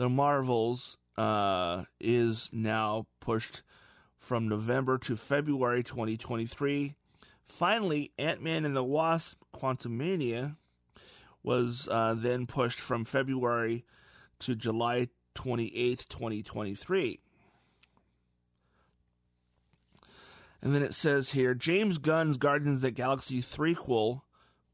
the 0.00 0.08
Marvels 0.08 0.96
uh, 1.18 1.84
is 2.00 2.48
now 2.54 3.06
pushed 3.20 3.62
from 4.18 4.48
November 4.48 4.96
to 4.96 5.14
February 5.14 5.82
2023. 5.82 6.94
Finally, 7.42 8.10
Ant 8.16 8.42
Man 8.42 8.64
and 8.64 8.74
the 8.74 8.82
Wasp 8.82 9.36
Quantumania 9.54 10.56
was 11.42 11.86
uh, 11.90 12.14
then 12.16 12.46
pushed 12.46 12.80
from 12.80 13.04
February 13.04 13.84
to 14.38 14.54
July 14.54 15.08
28th, 15.34 16.08
2023. 16.08 17.20
And 20.62 20.74
then 20.74 20.82
it 20.82 20.94
says 20.94 21.30
here 21.30 21.54
James 21.54 21.98
Gunn's 21.98 22.36
Guardians 22.36 22.76
of 22.76 22.82
the 22.82 22.90
Galaxy 22.90 23.40
threequel 23.40 24.22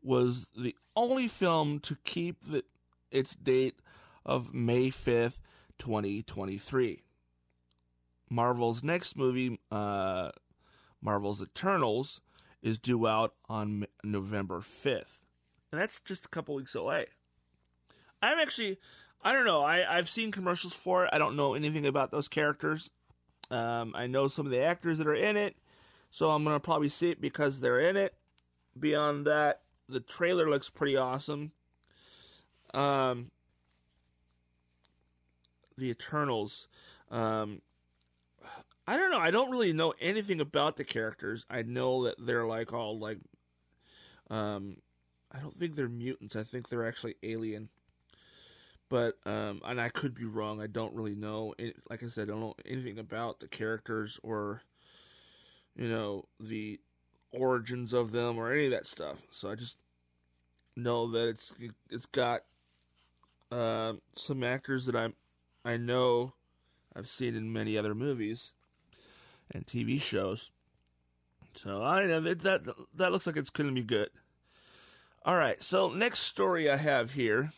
was 0.03 0.49
the 0.57 0.77
only 0.94 1.29
film 1.29 1.81
to 1.81 1.96
keep 2.05 2.44
the, 2.44 2.64
its 3.11 3.35
date 3.35 3.81
of 4.25 4.55
May 4.55 4.88
5th, 4.90 5.40
2023. 5.79 7.03
Marvel's 8.29 8.83
next 8.83 9.16
movie, 9.16 9.61
uh, 9.70 10.31
Marvel's 11.01 11.42
Eternals, 11.42 12.20
is 12.62 12.79
due 12.79 13.07
out 13.07 13.35
on 13.49 13.87
November 14.03 14.61
5th. 14.61 15.18
And 15.70 15.81
that's 15.81 16.01
just 16.01 16.25
a 16.25 16.29
couple 16.29 16.55
weeks 16.55 16.75
away. 16.75 17.07
I'm 18.22 18.38
actually, 18.38 18.79
I 19.22 19.33
don't 19.33 19.44
know, 19.44 19.62
I, 19.62 19.99
I've 19.99 20.09
seen 20.09 20.33
commercials 20.33 20.72
for 20.72 21.05
it. 21.05 21.11
I 21.12 21.18
don't 21.18 21.37
know 21.37 21.55
anything 21.55 21.87
about 21.87 22.11
those 22.11 22.29
characters. 22.29 22.90
Um, 23.51 23.92
I 23.94 24.07
know 24.07 24.27
some 24.29 24.46
of 24.46 24.53
the 24.53 24.62
actors 24.62 24.99
that 24.99 25.07
are 25.07 25.14
in 25.14 25.37
it, 25.37 25.57
so 26.16 26.31
I'm 26.31 26.44
going 26.44 26.57
to 26.57 26.61
probably 26.61 26.88
see 26.88 27.11
it 27.11 27.20
because 27.20 27.61
they're 27.61 27.79
in 27.79 27.94
it. 27.98 28.14
Beyond 28.81 29.26
that, 29.26 29.61
the 29.87 30.00
trailer 30.00 30.48
looks 30.48 30.70
pretty 30.70 30.96
awesome. 30.96 31.52
Um, 32.72 33.31
the 35.76 35.90
Eternals. 35.90 36.68
Um, 37.11 37.61
I 38.87 38.96
don't 38.96 39.11
know. 39.11 39.18
I 39.18 39.31
don't 39.31 39.50
really 39.50 39.74
know 39.74 39.92
anything 40.00 40.40
about 40.40 40.79
the 40.79 40.85
characters. 40.85 41.44
I 41.50 41.61
know 41.61 42.05
that 42.05 42.14
they're 42.18 42.46
like 42.46 42.72
all 42.72 42.98
like, 42.98 43.18
um, 44.31 44.79
I 45.31 45.38
don't 45.40 45.55
think 45.55 45.76
they're 45.76 45.87
mutants. 45.87 46.35
I 46.35 46.44
think 46.44 46.70
they're 46.70 46.88
actually 46.88 47.16
alien. 47.24 47.68
But 48.88 49.16
um, 49.26 49.61
and 49.66 49.79
I 49.79 49.90
could 49.90 50.14
be 50.14 50.24
wrong. 50.24 50.62
I 50.62 50.66
don't 50.66 50.94
really 50.94 51.14
know. 51.14 51.52
Like 51.90 52.02
I 52.02 52.09
said, 52.09 52.29
I 52.29 52.31
don't 52.31 52.40
know 52.40 52.55
anything 52.64 52.98
about 52.98 53.40
the 53.40 53.48
characters 53.48 54.18
or, 54.22 54.62
you 55.76 55.88
know, 55.88 56.24
the 56.40 56.80
origins 57.32 57.92
of 57.92 58.12
them 58.12 58.38
or 58.38 58.52
any 58.52 58.66
of 58.66 58.70
that 58.72 58.86
stuff. 58.86 59.20
So 59.30 59.50
I 59.50 59.54
just 59.54 59.76
know 60.76 61.10
that 61.12 61.28
it's 61.28 61.52
it's 61.90 62.06
got 62.06 62.42
uh, 63.50 63.94
some 64.14 64.42
actors 64.42 64.86
that 64.86 64.96
I'm 64.96 65.14
I 65.64 65.76
know 65.76 66.32
I've 66.94 67.08
seen 67.08 67.34
in 67.36 67.52
many 67.52 67.76
other 67.76 67.94
movies 67.94 68.52
and 69.50 69.66
TV 69.66 70.00
shows. 70.00 70.50
So 71.54 71.82
I 71.82 72.04
know 72.04 72.20
that 72.20 72.40
that, 72.40 72.62
that 72.94 73.12
looks 73.12 73.26
like 73.26 73.36
it's 73.36 73.50
going 73.50 73.68
to 73.68 73.74
be 73.74 73.82
good. 73.82 74.10
All 75.24 75.36
right, 75.36 75.60
so 75.60 75.90
next 75.90 76.20
story 76.20 76.70
I 76.70 76.76
have 76.76 77.12
here. 77.12 77.52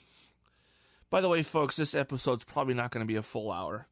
By 1.10 1.20
the 1.20 1.28
way, 1.28 1.42
folks, 1.42 1.76
this 1.76 1.94
episode's 1.94 2.44
probably 2.44 2.74
not 2.74 2.90
going 2.90 3.04
to 3.04 3.08
be 3.08 3.16
a 3.16 3.22
full 3.22 3.50
hour, 3.50 3.86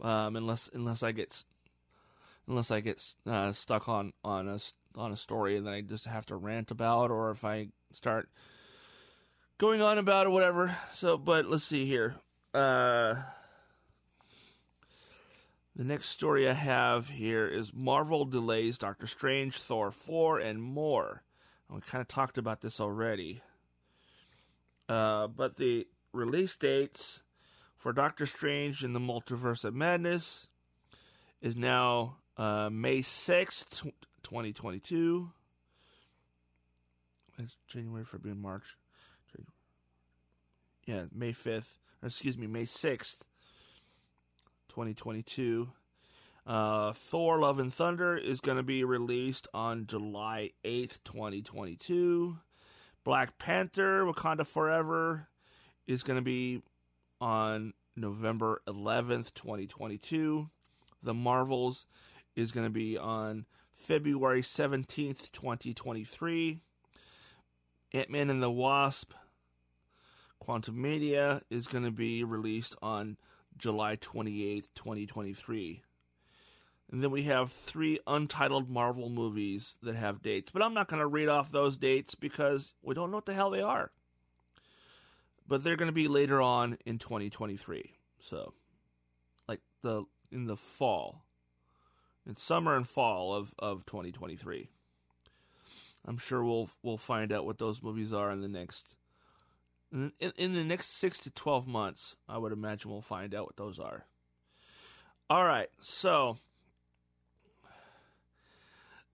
um, 0.00 0.36
unless 0.36 0.70
unless 0.72 1.02
I 1.02 1.12
get 1.12 1.44
unless 2.48 2.70
I 2.70 2.80
get 2.80 3.04
uh, 3.26 3.52
stuck 3.52 3.88
on 3.88 4.12
on 4.24 4.48
a 4.48 4.58
on 4.96 5.12
a 5.12 5.16
story 5.16 5.56
and 5.56 5.66
then 5.66 5.74
I 5.74 5.80
just 5.82 6.06
have 6.06 6.26
to 6.26 6.36
rant 6.36 6.70
about, 6.70 7.10
or 7.10 7.30
if 7.30 7.44
I 7.44 7.68
start 7.92 8.28
going 9.58 9.82
on 9.82 9.98
about 9.98 10.26
it, 10.26 10.30
whatever. 10.30 10.76
So, 10.92 11.16
but 11.16 11.46
let's 11.46 11.64
see 11.64 11.84
here. 11.84 12.16
Uh, 12.54 13.16
the 15.76 15.84
next 15.84 16.08
story 16.08 16.48
I 16.48 16.54
have 16.54 17.08
here 17.08 17.46
is 17.46 17.72
Marvel 17.72 18.24
delays 18.24 18.78
Doctor 18.78 19.06
Strange, 19.06 19.56
Thor 19.56 19.90
4, 19.90 20.40
and 20.40 20.60
more. 20.60 21.22
And 21.68 21.76
We 21.76 21.82
kind 21.82 22.00
of 22.02 22.08
talked 22.08 22.38
about 22.38 22.62
this 22.62 22.80
already. 22.80 23.42
Uh, 24.88 25.28
but 25.28 25.56
the 25.56 25.86
release 26.12 26.56
dates 26.56 27.22
for 27.76 27.92
Doctor 27.92 28.26
Strange 28.26 28.82
in 28.82 28.94
the 28.94 28.98
Multiverse 28.98 29.64
of 29.64 29.74
Madness 29.74 30.48
is 31.40 31.56
now 31.56 32.16
uh, 32.38 32.70
May 32.70 32.98
6th, 32.98 33.82
2022. 34.22 35.30
That's 37.36 37.56
January, 37.66 38.04
February, 38.04 38.38
March. 38.38 38.76
Yeah, 40.86 41.04
May 41.14 41.32
5th, 41.32 41.74
or 42.02 42.06
excuse 42.06 42.38
me, 42.38 42.46
May 42.46 42.62
6th, 42.62 43.20
2022. 44.70 45.68
Uh, 46.46 46.92
Thor 46.94 47.40
Love 47.40 47.58
and 47.58 47.72
Thunder 47.72 48.16
is 48.16 48.40
going 48.40 48.56
to 48.56 48.62
be 48.62 48.84
released 48.84 49.46
on 49.52 49.86
July 49.86 50.52
8th, 50.64 51.04
2022. 51.04 52.38
Black 53.04 53.36
Panther 53.36 54.04
Wakanda 54.04 54.46
Forever 54.46 55.28
is 55.86 56.02
going 56.02 56.16
to 56.18 56.22
be 56.22 56.62
on 57.20 57.74
November 57.94 58.62
11th, 58.66 59.34
2022. 59.34 60.48
The 61.02 61.14
Marvels 61.14 61.86
is 62.38 62.52
going 62.52 62.66
to 62.66 62.70
be 62.70 62.96
on 62.96 63.44
February 63.72 64.42
17th, 64.42 65.32
2023. 65.32 66.60
Ant 67.92 68.10
Man 68.10 68.30
and 68.30 68.40
the 68.40 68.50
Wasp 68.50 69.12
Quantum 70.38 70.80
Media 70.80 71.42
is 71.50 71.66
going 71.66 71.82
to 71.82 71.90
be 71.90 72.22
released 72.22 72.76
on 72.80 73.16
July 73.56 73.96
28th, 73.96 74.68
2023. 74.76 75.82
And 76.92 77.02
then 77.02 77.10
we 77.10 77.24
have 77.24 77.50
three 77.50 77.98
untitled 78.06 78.70
Marvel 78.70 79.08
movies 79.08 79.76
that 79.82 79.96
have 79.96 80.22
dates. 80.22 80.52
But 80.52 80.62
I'm 80.62 80.74
not 80.74 80.86
going 80.86 81.00
to 81.00 81.06
read 81.08 81.28
off 81.28 81.50
those 81.50 81.76
dates 81.76 82.14
because 82.14 82.72
we 82.82 82.94
don't 82.94 83.10
know 83.10 83.16
what 83.16 83.26
the 83.26 83.34
hell 83.34 83.50
they 83.50 83.62
are. 83.62 83.90
But 85.46 85.64
they're 85.64 85.76
going 85.76 85.88
to 85.88 85.92
be 85.92 86.08
later 86.08 86.40
on 86.40 86.78
in 86.86 86.98
2023. 86.98 87.94
So, 88.20 88.54
like 89.48 89.60
the 89.82 90.04
in 90.30 90.46
the 90.46 90.56
fall, 90.56 91.24
in 92.28 92.36
summer 92.36 92.76
and 92.76 92.86
fall 92.86 93.34
of, 93.34 93.54
of 93.58 93.86
2023. 93.86 94.68
I'm 96.06 96.18
sure 96.18 96.44
we'll 96.44 96.70
we'll 96.82 96.98
find 96.98 97.32
out 97.32 97.44
what 97.44 97.58
those 97.58 97.82
movies 97.82 98.12
are 98.12 98.30
in 98.30 98.40
the 98.40 98.48
next 98.48 98.96
in, 99.92 100.12
in 100.20 100.54
the 100.54 100.64
next 100.64 100.98
six 100.98 101.18
to 101.20 101.30
12 101.30 101.66
months. 101.66 102.16
I 102.28 102.38
would 102.38 102.52
imagine 102.52 102.90
we'll 102.90 103.00
find 103.00 103.34
out 103.34 103.46
what 103.46 103.56
those 103.56 103.78
are. 103.78 104.04
All 105.30 105.44
right, 105.44 105.68
so 105.80 106.38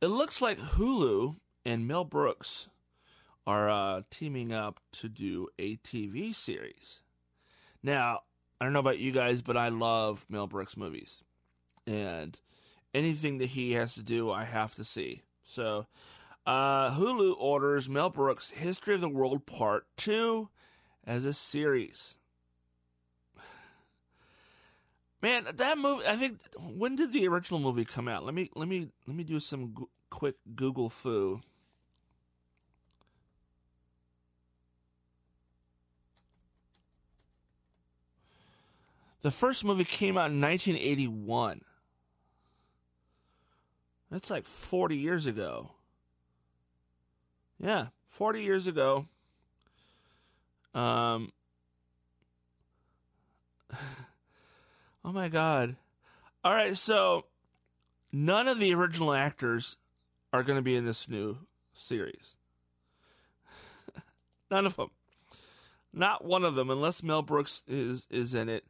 it 0.00 0.08
looks 0.08 0.40
like 0.42 0.58
Hulu 0.58 1.36
and 1.64 1.88
Mel 1.88 2.04
Brooks 2.04 2.68
are 3.46 3.68
uh, 3.68 4.02
teaming 4.10 4.52
up 4.52 4.80
to 4.92 5.08
do 5.08 5.48
a 5.58 5.76
TV 5.76 6.34
series. 6.34 7.00
Now, 7.82 8.20
I 8.60 8.64
don't 8.64 8.72
know 8.72 8.78
about 8.78 8.98
you 8.98 9.12
guys, 9.12 9.42
but 9.42 9.56
I 9.56 9.68
love 9.68 10.24
Mel 10.28 10.46
Brooks 10.46 10.76
movies. 10.76 11.22
And 11.86 12.38
anything 12.94 13.38
that 13.38 13.50
he 13.50 13.72
has 13.72 13.94
to 13.94 14.02
do, 14.02 14.30
I 14.30 14.44
have 14.44 14.74
to 14.76 14.84
see. 14.84 15.22
So, 15.42 15.86
uh, 16.46 16.92
Hulu 16.92 17.34
orders 17.38 17.88
Mel 17.88 18.10
Brooks' 18.10 18.50
History 18.50 18.94
of 18.94 19.00
the 19.00 19.08
World 19.08 19.44
Part 19.44 19.86
2 19.96 20.48
as 21.06 21.24
a 21.24 21.32
series. 21.32 22.18
Man, 25.22 25.46
that 25.54 25.78
movie. 25.78 26.06
I 26.06 26.16
think 26.16 26.38
when 26.58 26.96
did 26.96 27.12
the 27.12 27.26
original 27.28 27.60
movie 27.60 27.84
come 27.84 28.08
out? 28.08 28.24
Let 28.24 28.34
me 28.34 28.50
let 28.54 28.68
me 28.68 28.88
let 29.06 29.16
me 29.16 29.24
do 29.24 29.40
some 29.40 29.74
quick 30.10 30.36
Google 30.54 30.88
foo. 30.88 31.40
The 39.22 39.30
first 39.30 39.64
movie 39.64 39.86
came 39.86 40.18
out 40.18 40.30
in 40.30 40.40
1981. 40.42 41.62
That's 44.14 44.30
like 44.30 44.44
40 44.44 44.96
years 44.96 45.26
ago. 45.26 45.72
Yeah, 47.58 47.88
40 48.10 48.44
years 48.44 48.68
ago. 48.68 49.06
Um 50.72 51.32
Oh 55.04 55.10
my 55.10 55.28
god. 55.28 55.74
All 56.44 56.54
right, 56.54 56.76
so 56.76 57.24
none 58.12 58.46
of 58.46 58.60
the 58.60 58.72
original 58.72 59.12
actors 59.12 59.78
are 60.32 60.44
going 60.44 60.58
to 60.58 60.62
be 60.62 60.76
in 60.76 60.86
this 60.86 61.08
new 61.08 61.38
series. 61.72 62.36
none 64.48 64.64
of 64.64 64.76
them. 64.76 64.90
Not 65.92 66.24
one 66.24 66.44
of 66.44 66.54
them 66.54 66.70
unless 66.70 67.02
Mel 67.02 67.22
Brooks 67.22 67.62
is 67.66 68.06
is 68.10 68.32
in 68.32 68.48
it. 68.48 68.64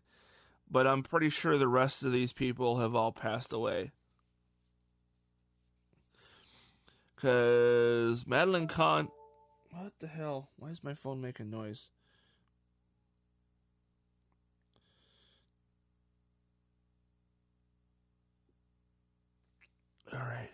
But 0.71 0.87
I'm 0.87 1.03
pretty 1.03 1.29
sure 1.29 1.59
the 1.59 1.69
rest 1.69 2.03
of 2.03 2.13
these 2.13 2.33
people 2.33 2.79
have 2.79 2.95
all 2.95 3.13
passed 3.13 3.53
away. 3.53 3.93
Cuz 7.17 8.27
Madeline 8.27 8.69
Kahn 8.69 9.09
What 9.71 9.93
the 10.01 10.07
hell? 10.07 10.51
Why 10.57 10.69
is 10.71 10.85
my 10.85 10.95
phone 10.95 11.21
making 11.21 11.51
noise? 11.51 11.89
All 20.13 20.21
right. 20.21 20.51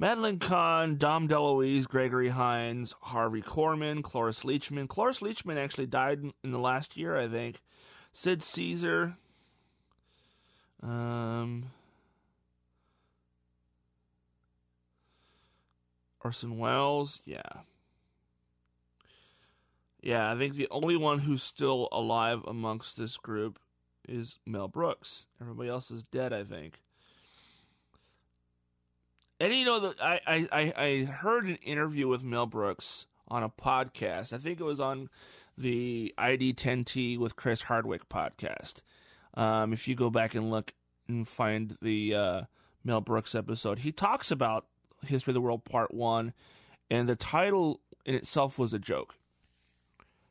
Madeline 0.00 0.38
Kahn, 0.38 0.96
Dom 0.96 1.28
DeLuise, 1.28 1.86
Gregory 1.86 2.30
Hines, 2.30 2.94
Harvey 3.02 3.42
Korman, 3.42 4.02
Cloris 4.02 4.44
Leachman. 4.44 4.88
Cloris 4.88 5.20
Leachman 5.20 5.58
actually 5.58 5.86
died 5.86 6.22
in 6.42 6.50
the 6.50 6.58
last 6.58 6.96
year, 6.96 7.18
I 7.18 7.28
think. 7.28 7.60
Sid 8.12 8.42
Caesar. 8.42 9.18
Um, 10.82 11.66
Orson 16.22 16.58
Welles, 16.58 17.20
yeah. 17.24 17.40
Yeah, 20.02 20.30
I 20.30 20.36
think 20.36 20.54
the 20.54 20.68
only 20.70 20.96
one 20.96 21.18
who's 21.18 21.42
still 21.42 21.88
alive 21.92 22.42
amongst 22.46 22.96
this 22.96 23.16
group 23.16 23.58
is 24.08 24.38
Mel 24.46 24.68
Brooks. 24.68 25.26
Everybody 25.40 25.68
else 25.68 25.90
is 25.90 26.04
dead, 26.04 26.32
I 26.32 26.42
think. 26.42 26.80
And 29.38 29.54
you 29.54 29.64
know 29.64 29.80
that 29.80 30.02
I, 30.02 30.20
I, 30.26 30.72
I 30.76 31.04
heard 31.04 31.46
an 31.46 31.56
interview 31.56 32.08
with 32.08 32.22
Mel 32.22 32.46
Brooks 32.46 33.06
on 33.28 33.42
a 33.42 33.48
podcast. 33.48 34.32
I 34.32 34.38
think 34.38 34.60
it 34.60 34.64
was 34.64 34.80
on 34.80 35.08
the 35.56 36.14
ID10T 36.18 37.18
with 37.18 37.36
Chris 37.36 37.62
Hardwick 37.62 38.08
podcast. 38.08 38.82
Um, 39.34 39.72
if 39.72 39.86
you 39.86 39.94
go 39.94 40.10
back 40.10 40.34
and 40.34 40.50
look 40.50 40.72
and 41.08 41.26
find 41.26 41.76
the 41.80 42.14
uh, 42.14 42.42
Mel 42.84 43.00
Brooks 43.00 43.34
episode, 43.34 43.80
he 43.80 43.92
talks 43.92 44.30
about 44.30 44.66
History 45.06 45.30
of 45.30 45.34
the 45.34 45.40
World 45.40 45.64
Part 45.64 45.92
One, 45.94 46.32
and 46.90 47.08
the 47.08 47.16
title 47.16 47.80
in 48.04 48.14
itself 48.14 48.58
was 48.58 48.72
a 48.72 48.78
joke. 48.78 49.14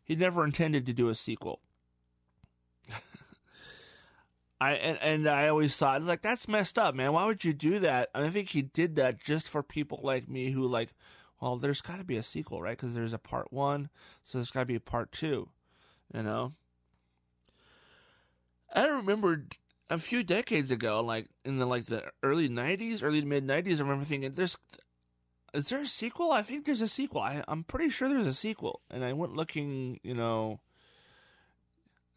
He 0.04 0.16
never 0.16 0.44
intended 0.44 0.86
to 0.86 0.94
do 0.94 1.10
a 1.10 1.16
sequel. 1.16 1.62
I 4.62 4.74
and, 4.74 4.98
and 5.02 5.28
I 5.30 5.48
always 5.48 5.76
thought 5.76 6.04
like 6.04 6.22
that's 6.22 6.48
messed 6.48 6.80
up, 6.80 6.96
man. 6.96 7.14
Why 7.14 7.26
would 7.26 7.44
you 7.44 7.54
do 7.54 7.80
that? 7.80 8.10
And 8.14 8.26
I 8.26 8.30
think 8.30 8.50
he 8.50 8.62
did 8.62 8.96
that 8.96 9.24
just 9.24 9.48
for 9.48 9.64
people 9.64 10.00
like 10.04 10.28
me 10.28 10.52
who 10.52 10.68
like, 10.68 10.94
well, 11.40 11.58
there's 11.58 11.82
got 11.82 12.00
to 12.00 12.04
be 12.04 12.18
a 12.18 12.24
sequel, 12.24 12.62
right? 12.62 12.78
Because 12.78 12.96
there's 12.96 13.14
a 13.14 13.20
part 13.20 13.54
one, 13.54 13.90
so 14.24 14.38
there's 14.38 14.52
got 14.52 14.62
to 14.62 14.66
be 14.66 14.76
a 14.76 14.82
part 14.82 15.12
two, 15.12 15.50
you 16.14 16.24
know. 16.24 16.54
I 18.74 18.88
remember 18.88 19.46
a 19.90 19.98
few 19.98 20.24
decades 20.24 20.72
ago, 20.72 21.02
like 21.02 21.28
in 21.44 21.58
the 21.58 21.66
like 21.66 21.86
the 21.86 22.04
early 22.24 22.50
'90s, 22.50 23.04
early 23.04 23.22
mid 23.22 23.46
'90s. 23.46 23.78
I 23.78 23.82
remember 23.82 24.06
thinking, 24.06 24.32
"There's, 24.32 24.58
is 25.54 25.70
there 25.70 25.82
a 25.82 25.88
sequel? 25.88 26.32
I 26.32 26.44
think 26.44 26.66
there's 26.66 26.82
a 26.82 26.88
sequel. 26.88 27.22
I, 27.22 27.44
I'm 27.48 27.64
pretty 27.64 27.90
sure 27.90 28.10
there's 28.10 28.28
a 28.28 28.34
sequel." 28.34 28.82
And 28.90 29.04
I 29.04 29.14
went 29.14 29.36
looking, 29.36 30.00
you 30.04 30.14
know 30.14 30.60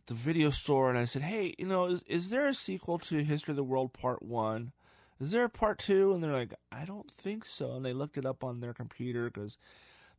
at 0.03 0.09
the 0.09 0.15
video 0.15 0.51
store 0.51 0.91
and 0.91 0.99
I 0.99 1.05
said, 1.05 1.23
"Hey, 1.23 1.55
you 1.59 1.67
know, 1.67 1.87
is, 1.87 2.03
is 2.07 2.31
there 2.31 2.49
a 2.49 2.55
sequel 2.55 2.99
to 2.99 3.23
History 3.23 3.53
of 3.53 3.57
the 3.57 3.65
World 3.65 3.93
Part 3.93 4.23
One? 4.23 4.73
Is 5.21 5.31
there 5.31 5.45
a 5.45 5.49
Part 5.49 5.79
Two? 5.79 6.13
And 6.13 6.23
they're 6.23 6.33
like, 6.33 6.55
"I 6.73 6.85
don't 6.85 7.11
think 7.11 7.45
so." 7.45 7.73
And 7.73 7.85
they 7.85 7.93
looked 7.93 8.19
it 8.19 8.27
up 8.27 8.43
on 8.43 8.61
their 8.61 8.75
computer 8.75 9.31
because 9.31 9.59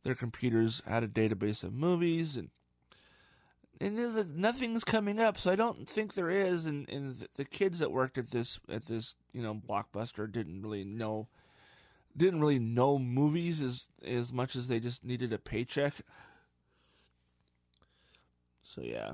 their 0.02 0.14
computers 0.14 0.82
had 0.86 1.02
a 1.02 1.08
database 1.08 1.62
of 1.62 1.74
movies 1.74 2.36
and 2.36 2.50
and 3.80 3.98
there's 3.98 4.26
nothing's 4.26 4.84
coming 4.84 5.18
up, 5.18 5.38
so 5.38 5.50
I 5.50 5.56
don't 5.56 5.88
think 5.88 6.14
there 6.14 6.30
is. 6.30 6.66
And, 6.66 6.88
and 6.88 7.16
the, 7.16 7.28
the 7.36 7.44
kids 7.44 7.80
that 7.80 7.90
worked 7.90 8.18
at 8.18 8.30
this 8.30 8.60
at 8.68 8.86
this 8.86 9.14
you 9.32 9.42
know 9.42 9.54
blockbuster 9.54 10.30
didn't 10.30 10.62
really 10.62 10.84
know 10.84 11.28
didn't 12.16 12.40
really 12.40 12.58
know 12.58 12.98
movies 12.98 13.62
as 13.62 13.88
as 14.04 14.32
much 14.32 14.56
as 14.56 14.68
they 14.68 14.80
just 14.80 15.04
needed 15.04 15.32
a 15.32 15.38
paycheck. 15.38 15.94
So 18.62 18.80
yeah, 18.80 19.12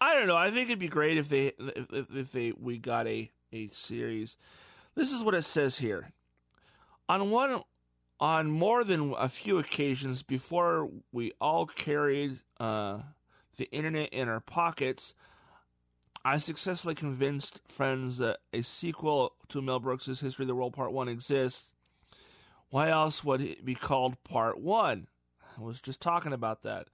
I 0.00 0.14
don't 0.14 0.26
know. 0.26 0.36
I 0.36 0.50
think 0.50 0.68
it'd 0.68 0.78
be 0.78 0.88
great 0.88 1.18
if 1.18 1.28
they 1.28 1.52
if, 1.58 2.14
if 2.14 2.32
they 2.32 2.52
we 2.58 2.78
got 2.78 3.06
a 3.06 3.30
a 3.52 3.68
series. 3.68 4.36
This 4.94 5.12
is 5.12 5.22
what 5.22 5.34
it 5.34 5.42
says 5.42 5.78
here. 5.78 6.12
On 7.08 7.30
one 7.30 7.62
on 8.18 8.50
more 8.50 8.84
than 8.84 9.14
a 9.18 9.28
few 9.28 9.58
occasions 9.58 10.22
before 10.22 10.90
we 11.12 11.32
all 11.40 11.66
carried 11.66 12.38
uh, 12.58 12.98
the 13.60 13.70
internet 13.70 14.08
in 14.08 14.26
our 14.26 14.40
pockets, 14.40 15.14
I 16.24 16.38
successfully 16.38 16.94
convinced 16.94 17.60
friends 17.68 18.16
that 18.16 18.38
a 18.54 18.62
sequel 18.62 19.34
to 19.50 19.60
Mel 19.60 19.78
Brooks' 19.78 20.06
History 20.06 20.44
of 20.44 20.48
the 20.48 20.54
World 20.54 20.72
Part 20.72 20.92
1 20.92 21.08
exists. 21.08 21.70
Why 22.70 22.88
else 22.88 23.22
would 23.22 23.42
it 23.42 23.64
be 23.64 23.74
called 23.74 24.22
Part 24.24 24.58
1? 24.58 25.06
I 25.58 25.62
was 25.62 25.78
just 25.78 26.00
talking 26.00 26.32
about 26.32 26.62
that. 26.62 26.88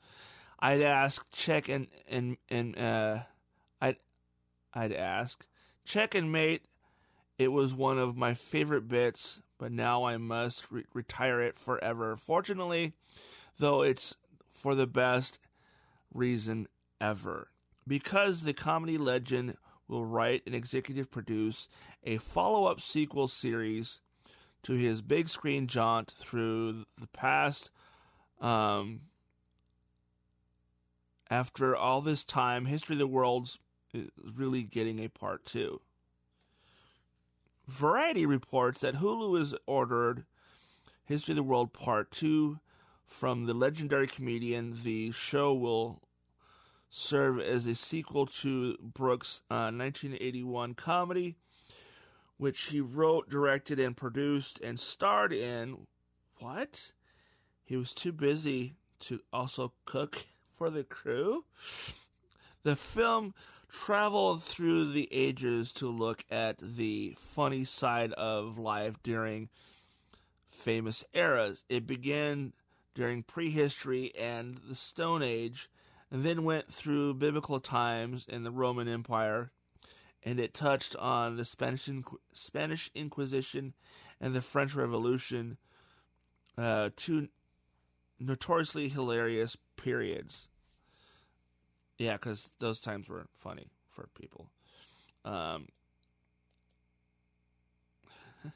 I'd 0.59 0.83
ask, 0.83 1.25
check, 1.31 1.69
and, 1.69 1.87
and, 2.09 2.37
and, 2.49 2.77
uh, 2.77 3.19
I'd, 3.81 3.97
I'd 4.75 4.93
ask, 4.93 5.47
check 5.85 6.17
and 6.17 6.33
mate. 6.33 6.65
It 7.39 7.49
was 7.49 7.75
one 7.75 7.99
of 7.99 8.17
my 8.17 8.35
favorite 8.35 8.89
bits, 8.89 9.41
but 9.57 9.71
now 9.71 10.03
I 10.03 10.17
must 10.17 10.69
re- 10.73 10.85
retire 10.93 11.43
it 11.43 11.57
forever. 11.57 12.17
Fortunately, 12.17 12.95
though 13.57 13.83
it's 13.83 14.17
for 14.51 14.75
the 14.75 14.89
best 14.89 15.39
reason 16.17 16.69
ever. 17.01 17.49
Because 17.87 18.43
the 18.43 18.53
comedy 18.53 18.99
legend 18.99 19.57
will 19.89 20.05
write 20.05 20.43
and 20.47 20.55
executive 20.55 21.11
produce 21.11 21.69
a 22.03 22.17
follow 22.19 22.67
up 22.67 22.81
sequel 22.81 23.29
series 23.29 24.01
to 24.65 24.73
his 24.73 25.01
big 25.01 25.29
screen 25.29 25.67
jaunt 25.67 26.11
through 26.11 26.85
the 27.01 27.07
past. 27.13 27.71
Um, 28.41 29.03
after 31.31 31.77
all 31.77 32.01
this 32.01 32.25
time, 32.25 32.67
History 32.67 32.95
of 32.95 32.99
the 32.99 33.07
World's 33.07 33.59
is 33.95 34.11
really 34.35 34.63
getting 34.63 34.99
a 34.99 35.09
part 35.09 35.45
two. 35.45 35.81
Variety 37.67 38.27
reports 38.27 38.81
that 38.81 38.97
Hulu 38.97 39.39
has 39.39 39.55
ordered 39.67 40.25
History 41.05 41.33
of 41.33 41.37
the 41.37 41.43
World 41.43 41.73
Part 41.73 42.11
2 42.13 42.59
from 43.07 43.47
the 43.47 43.55
legendary 43.55 44.07
comedian. 44.07 44.79
The 44.83 45.11
show 45.13 45.55
will 45.55 46.01
serve 46.91 47.41
as 47.41 47.67
a 47.67 47.75
sequel 47.75 48.27
to 48.27 48.77
Brooks' 48.81 49.43
uh, 49.51 49.71
1981 49.73 50.75
comedy, 50.75 51.37
which 52.37 52.65
he 52.65 52.81
wrote, 52.81 53.29
directed, 53.29 53.79
and 53.79 53.97
produced 53.97 54.61
and 54.61 54.79
starred 54.79 55.33
in. 55.33 55.87
What? 56.39 56.93
He 57.65 57.77
was 57.77 57.93
too 57.93 58.13
busy 58.13 58.75
to 59.01 59.21
also 59.33 59.73
cook 59.85 60.27
for 60.57 60.71
the 60.71 60.85
crew? 60.85 61.45
The 62.63 62.77
film 62.77 63.35
traveled 63.69 64.43
through 64.43 64.93
the 64.93 65.09
ages 65.13 65.73
to 65.73 65.89
look 65.89 66.25
at 66.31 66.59
the 66.59 67.17
funny 67.19 67.65
side 67.65 68.13
of 68.13 68.59
life 68.59 68.95
during 69.03 69.49
famous 70.49 71.05
eras. 71.13 71.65
It 71.69 71.87
began 71.87 72.53
during 72.95 73.23
prehistory 73.23 74.13
and 74.17 74.59
the 74.69 74.75
Stone 74.75 75.23
Age, 75.23 75.69
and 76.11 76.25
then 76.25 76.45
went 76.45 76.73
through 76.73 77.15
biblical 77.15 77.61
times 77.61 78.27
and 78.29 78.45
the 78.45 78.51
Roman 78.51 78.89
Empire, 78.89 79.51
and 80.23 80.39
it 80.39 80.55
touched 80.55 80.95
on 80.97 81.37
the 81.37 81.45
Spanish 81.45 81.87
Inqu- 81.87 82.19
Spanish 82.33 82.91
Inquisition 82.95 83.75
and 84.21 84.35
the 84.35 84.43
French 84.43 84.75
Revolution, 84.75 85.57
uh, 86.57 86.91
two 86.97 87.29
notoriously 88.19 88.89
hilarious 88.89 89.57
periods. 89.77 90.49
Yeah, 91.99 92.15
because 92.15 92.51
those 92.59 92.81
times 92.81 93.09
were 93.09 93.27
funny 93.35 93.69
for 93.91 94.09
people. 94.19 94.51
Um, 95.25 95.69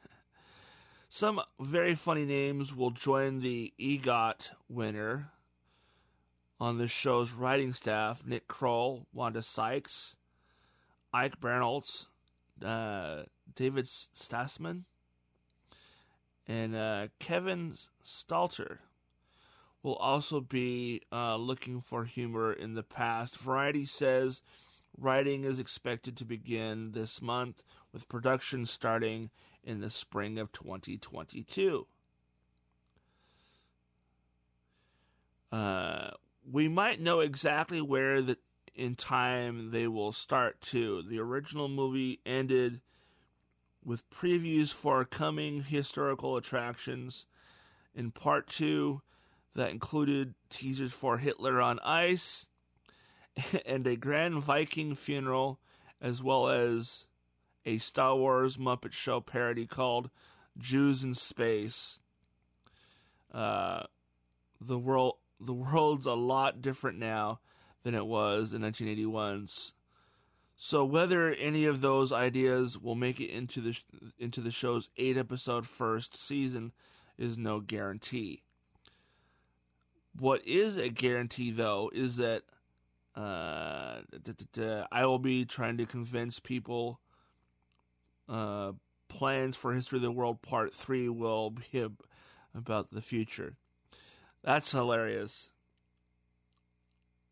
some 1.09 1.41
very 1.59 1.95
funny 1.95 2.25
names 2.25 2.75
will 2.75 2.91
join 2.91 3.41
the 3.41 3.73
EGOT 3.79 4.51
winner 4.69 5.31
on 6.61 6.77
the 6.77 6.87
show's 6.87 7.33
writing 7.33 7.73
staff 7.73 8.23
Nick 8.27 8.47
Kroll, 8.47 9.07
Wanda 9.13 9.43
Sykes, 9.43 10.17
Ike 11.13 11.41
Barinholtz, 11.41 12.07
uh, 12.65 13.23
David 13.55 13.87
Stassman, 13.87 14.83
and 16.47 16.77
uh, 16.77 17.09
Kevin 17.19 17.75
Stalter 18.05 18.79
will 19.83 19.97
also 19.97 20.41
be 20.41 21.01
uh, 21.11 21.37
looking 21.37 21.81
for 21.81 22.05
humor 22.05 22.53
in 22.53 22.75
the 22.75 22.83
past. 22.83 23.39
Variety 23.39 23.87
says 23.87 24.43
writing 24.99 25.45
is 25.45 25.59
expected 25.59 26.17
to 26.19 26.25
begin 26.25 26.93
this 26.93 27.23
month, 27.23 27.65
with 27.93 28.09
production 28.09 28.67
starting 28.67 29.31
in 29.65 29.81
the 29.81 29.91
spring 29.91 30.39
of 30.39 30.53
2022. 30.53 31.87
Uh, 35.51 36.11
we 36.49 36.69
might 36.69 37.01
know 37.01 37.21
exactly 37.21 37.81
where 37.81 38.23
the 38.23 38.39
in 38.75 38.95
time 38.95 39.71
they 39.73 39.87
will 39.87 40.13
start 40.13 40.61
to. 40.61 41.03
The 41.03 41.19
original 41.19 41.69
movie 41.69 42.21
ended 42.25 42.81
with 43.85 44.09
previews 44.11 44.73
for 44.73 45.05
coming 45.05 45.63
historical 45.63 46.37
attractions. 46.37 47.27
In 47.95 48.11
part 48.11 48.49
two, 48.49 49.03
that 49.55 49.71
included 49.71 50.35
teasers 50.49 50.93
for 50.93 51.19
Hitler 51.19 51.61
on 51.61 51.79
Ice 51.81 52.47
and 53.67 53.87
a 53.87 53.97
Grand 53.97 54.43
Viking 54.43 54.95
funeral, 54.95 55.59
as 56.01 56.23
well 56.23 56.49
as 56.49 57.07
a 57.67 57.79
Star 57.79 58.17
Wars 58.17 58.57
Muppet 58.57 58.93
Show 58.93 59.21
parody 59.21 59.67
called 59.67 60.11
Jews 60.57 61.03
in 61.03 61.15
Space. 61.15 61.99
Uh, 63.33 63.85
the 64.61 64.79
world, 64.79 65.17
the 65.41 65.55
world's 65.55 66.07
a 66.07 66.13
lot 66.13 66.63
different 66.63 66.99
now 66.99 67.41
than 67.83 67.95
it 67.95 68.07
was 68.07 68.53
in 68.53 68.63
1981. 68.63 69.49
So 70.57 70.85
whether 70.85 71.33
any 71.33 71.65
of 71.65 71.81
those 71.81 72.13
ideas 72.13 72.79
will 72.79 72.95
make 72.95 73.21
it 73.21 73.31
into 73.31 73.61
the 73.61 73.79
into 74.19 74.41
the 74.41 74.51
show's 74.51 74.91
eight 74.99 75.17
episode 75.17 75.67
first 75.67 76.15
season 76.17 76.73
is 77.17 77.39
no 77.39 77.61
guarantee. 77.61 78.43
What 80.19 80.47
is 80.47 80.77
a 80.77 80.89
guarantee, 80.89 81.51
though, 81.51 81.91
is 81.95 82.17
that 82.17 82.43
uh, 83.17 84.01
I 84.93 85.07
will 85.07 85.19
be 85.19 85.45
trying 85.45 85.79
to 85.79 85.87
convince 85.87 86.41
people 86.41 87.01
uh, 88.29 88.73
plans 89.09 89.57
for 89.57 89.73
History 89.73 89.99
of 89.99 90.03
the 90.03 90.11
World 90.11 90.43
Part 90.43 90.73
3 90.73 91.09
will 91.09 91.51
be 91.51 91.87
about 92.55 92.91
the 92.91 93.03
future. 93.03 93.55
That's 94.43 94.73
hilarious. 94.73 95.51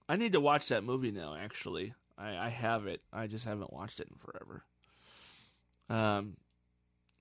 I 0.09 0.17
need 0.17 0.33
to 0.33 0.41
watch 0.41 0.69
that 0.69 0.85
movie 0.85 1.11
now, 1.11 1.35
actually. 1.35 1.95
I, 2.17 2.37
I 2.37 2.49
have 2.49 2.87
it. 2.87 3.03
I 3.13 3.27
just 3.27 3.45
haven't 3.45 3.73
watched 3.73 4.01
it 4.01 4.09
in 4.11 4.17
forever. 4.17 4.65
Um, 5.91 6.35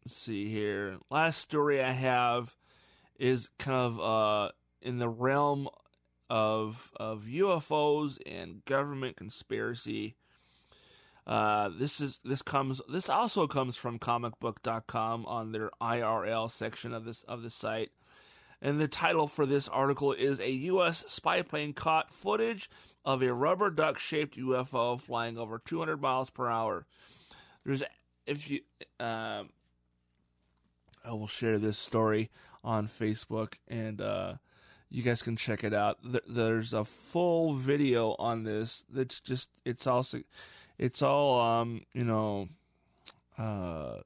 see 0.05 0.49
here. 0.49 0.97
Last 1.09 1.39
story 1.39 1.81
I 1.81 1.91
have 1.91 2.55
is 3.19 3.49
kind 3.59 3.77
of 3.77 3.99
uh, 3.99 4.51
in 4.81 4.99
the 4.99 5.09
realm 5.09 5.69
of 6.29 6.91
of 6.97 7.23
UFOs 7.23 8.17
and 8.25 8.63
government 8.65 9.15
conspiracy. 9.15 10.15
Uh, 11.25 11.69
this 11.77 11.99
is 11.99 12.19
this 12.23 12.41
comes 12.41 12.81
this 12.89 13.09
also 13.09 13.47
comes 13.47 13.75
from 13.75 13.99
comicbook.com 13.99 15.25
on 15.25 15.51
their 15.51 15.71
IRL 15.81 16.49
section 16.49 16.93
of 16.93 17.05
this 17.05 17.23
of 17.23 17.41
the 17.41 17.49
site. 17.49 17.91
And 18.61 18.79
the 18.79 18.87
title 18.87 19.27
for 19.27 19.45
this 19.45 19.67
article 19.67 20.13
is 20.13 20.39
a 20.39 20.51
US 20.51 21.03
spy 21.07 21.41
plane 21.41 21.73
caught 21.73 22.13
footage 22.13 22.69
of 23.05 23.21
a 23.21 23.33
rubber 23.33 23.69
duck 23.69 23.99
shaped 23.99 24.37
UFO 24.37 24.99
flying 24.99 25.37
over 25.37 25.59
200 25.59 26.01
miles 26.01 26.29
per 26.29 26.47
hour. 26.49 26.85
There's 27.63 27.83
if 28.25 28.49
you 28.49 28.61
um, 28.99 29.49
I 31.05 31.11
will 31.11 31.27
share 31.27 31.57
this 31.59 31.77
story 31.77 32.29
on 32.63 32.87
Facebook 32.87 33.53
and 33.67 34.01
uh, 34.01 34.35
you 34.89 35.03
guys 35.03 35.21
can 35.21 35.35
check 35.35 35.63
it 35.63 35.73
out. 35.73 35.99
There's 36.27 36.73
a 36.73 36.83
full 36.83 37.53
video 37.53 38.15
on 38.19 38.43
this. 38.43 38.83
That's 38.89 39.19
just 39.19 39.49
it's 39.63 39.87
also 39.87 40.21
it's 40.77 41.01
all 41.01 41.39
um 41.39 41.81
you 41.93 42.03
know 42.03 42.49
uh 43.37 43.99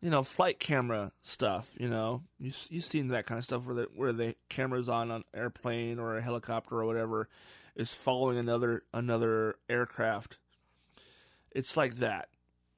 you 0.00 0.10
know 0.10 0.22
flight 0.22 0.58
camera 0.58 1.12
stuff. 1.22 1.74
You 1.78 1.88
know 1.88 2.22
you 2.38 2.52
you've 2.68 2.84
seen 2.84 3.08
that 3.08 3.26
kind 3.26 3.38
of 3.38 3.44
stuff 3.44 3.66
where 3.66 3.74
the 3.74 3.88
where 3.94 4.12
the 4.12 4.34
cameras 4.48 4.88
on 4.88 5.10
an 5.10 5.24
airplane 5.34 5.98
or 5.98 6.16
a 6.16 6.22
helicopter 6.22 6.76
or 6.76 6.84
whatever 6.84 7.28
is 7.76 7.94
following 7.94 8.38
another 8.38 8.82
another 8.92 9.56
aircraft. 9.68 10.38
It's 11.50 11.76
like 11.76 11.96
that. 11.96 12.28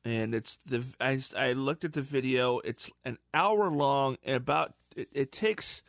And 0.04 0.35
it's 0.35 0.58
the 0.66 0.85
I, 1.00 1.20
I 1.37 1.52
looked 1.52 1.85
at 1.85 1.92
the 1.92 2.02
video. 2.02 2.58
It's 2.61 2.90
an 3.04 3.18
hour 3.32 3.70
long 3.70 4.16
and 4.24 4.37
about 4.37 4.74
it, 4.96 5.08
it 5.12 5.32
takes 5.32 5.82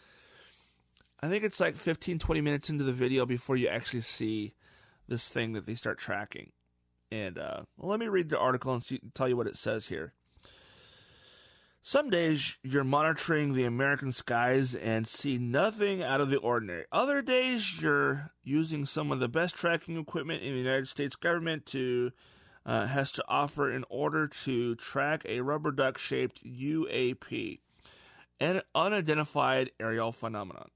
I 1.22 1.30
think 1.30 1.46
it's 1.46 1.62
like 1.62 1.78
15, 1.78 2.20
20 2.20 2.42
minutes 2.42 2.70
into 2.70 2.84
the 2.84 2.92
video 2.92 3.26
before 3.26 3.56
you 3.56 3.70
actually 3.70 4.02
see 4.02 4.56
this 5.08 5.30
thing 5.30 5.54
that 5.54 5.66
they 5.66 5.76
start 5.76 5.98
tracking. 5.98 6.52
And 7.12 7.38
uh, 7.38 7.62
well, 7.78 7.92
let 7.92 8.00
me 8.00 8.08
read 8.08 8.30
the 8.30 8.38
article 8.38 8.74
and 8.74 8.84
see, 8.84 9.00
tell 9.14 9.30
you 9.30 9.38
what 9.38 9.48
it 9.48 9.56
says 9.56 9.88
here. 9.88 10.14
Some 11.86 12.10
days 12.10 12.58
you're 12.64 12.86
monitoring 12.86 13.52
the 13.52 13.66
American 13.66 14.14
skies 14.14 14.74
and 14.74 15.06
see 15.06 15.38
nothing 15.38 16.02
out 16.02 16.22
of 16.22 16.30
the 16.30 16.38
ordinary. 16.38 16.86
Other 16.94 17.22
days 17.22 17.82
you're 17.82 18.32
using 18.42 18.86
some 18.86 19.12
of 19.12 19.20
the 19.20 19.28
best 19.28 19.54
tracking 19.54 20.00
equipment 20.00 20.44
in 20.44 20.54
the 20.54 20.60
United 20.60 20.88
States 20.88 21.18
government 21.18 21.66
to 21.68 22.14
uh, 22.66 22.88
has 22.88 23.12
to 23.12 23.26
offer 23.28 23.70
in 23.70 23.84
order 23.90 24.30
to 24.46 24.76
track 24.76 25.24
a 25.26 25.42
rubber 25.42 25.72
duck 25.72 25.98
shaped 25.98 26.42
UAP, 26.46 27.60
an 28.40 28.62
unidentified 28.74 29.72
aerial 29.78 30.14
phenomenon. 30.14 30.70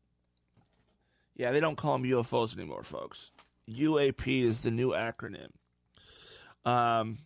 Yeah, 1.37 1.51
they 1.51 1.61
don't 1.61 1.77
call 1.77 1.93
them 1.97 2.03
UFOs 2.03 2.53
anymore, 2.53 2.83
folks. 2.83 3.31
UAP 3.69 4.43
is 4.43 4.59
the 4.59 4.71
new 4.71 4.91
acronym. 4.91 5.51
Um, 6.65 7.19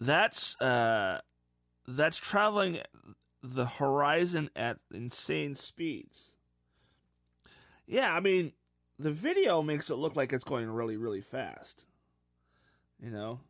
that's 0.00 0.60
uh, 0.60 1.20
that's 1.88 2.18
traveling 2.18 2.80
the 3.42 3.64
horizon 3.64 4.50
at 4.54 4.78
insane 4.92 5.54
speeds. 5.54 6.34
Yeah, 7.86 8.14
I 8.14 8.20
mean, 8.20 8.52
the 8.98 9.10
video 9.10 9.62
makes 9.62 9.88
it 9.88 9.94
look 9.94 10.14
like 10.14 10.32
it's 10.32 10.44
going 10.44 10.68
really, 10.68 10.98
really 10.98 11.22
fast. 11.22 11.86
You 13.02 13.10
know. 13.10 13.40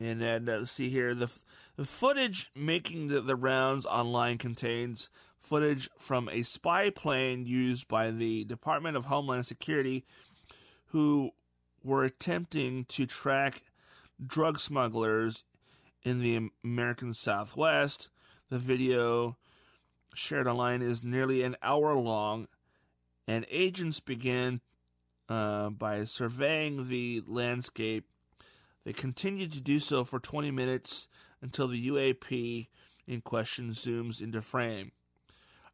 And 0.00 0.20
then 0.20 0.48
uh, 0.48 0.64
see 0.64 0.88
here 0.88 1.14
the 1.14 1.30
the 1.76 1.84
footage 1.84 2.50
making 2.56 3.08
the, 3.08 3.20
the 3.20 3.36
rounds 3.36 3.86
online 3.86 4.38
contains 4.38 5.08
footage 5.38 5.88
from 5.96 6.28
a 6.28 6.42
spy 6.42 6.90
plane 6.90 7.46
used 7.46 7.86
by 7.86 8.10
the 8.10 8.44
Department 8.44 8.96
of 8.96 9.04
Homeland 9.04 9.46
Security, 9.46 10.04
who 10.86 11.30
were 11.84 12.04
attempting 12.04 12.86
to 12.86 13.06
track 13.06 13.62
drug 14.26 14.58
smugglers 14.58 15.44
in 16.04 16.20
the 16.20 16.50
American 16.64 17.14
Southwest. 17.14 18.08
The 18.50 18.58
video 18.58 19.36
shared 20.14 20.46
online 20.46 20.82
is 20.82 21.02
nearly 21.02 21.42
an 21.42 21.56
hour 21.62 21.94
long, 21.94 22.48
and 23.26 23.46
agents 23.50 24.00
began 24.00 24.60
uh, 25.28 25.70
by 25.70 26.04
surveying 26.04 26.88
the 26.88 27.22
landscape. 27.26 28.06
They 28.84 28.92
continued 28.92 29.52
to 29.52 29.60
do 29.60 29.80
so 29.80 30.04
for 30.04 30.18
20 30.18 30.50
minutes 30.50 31.08
until 31.40 31.68
the 31.68 31.88
UAP 31.88 32.68
in 33.06 33.20
question 33.20 33.70
zooms 33.70 34.20
into 34.20 34.42
frame. 34.42 34.92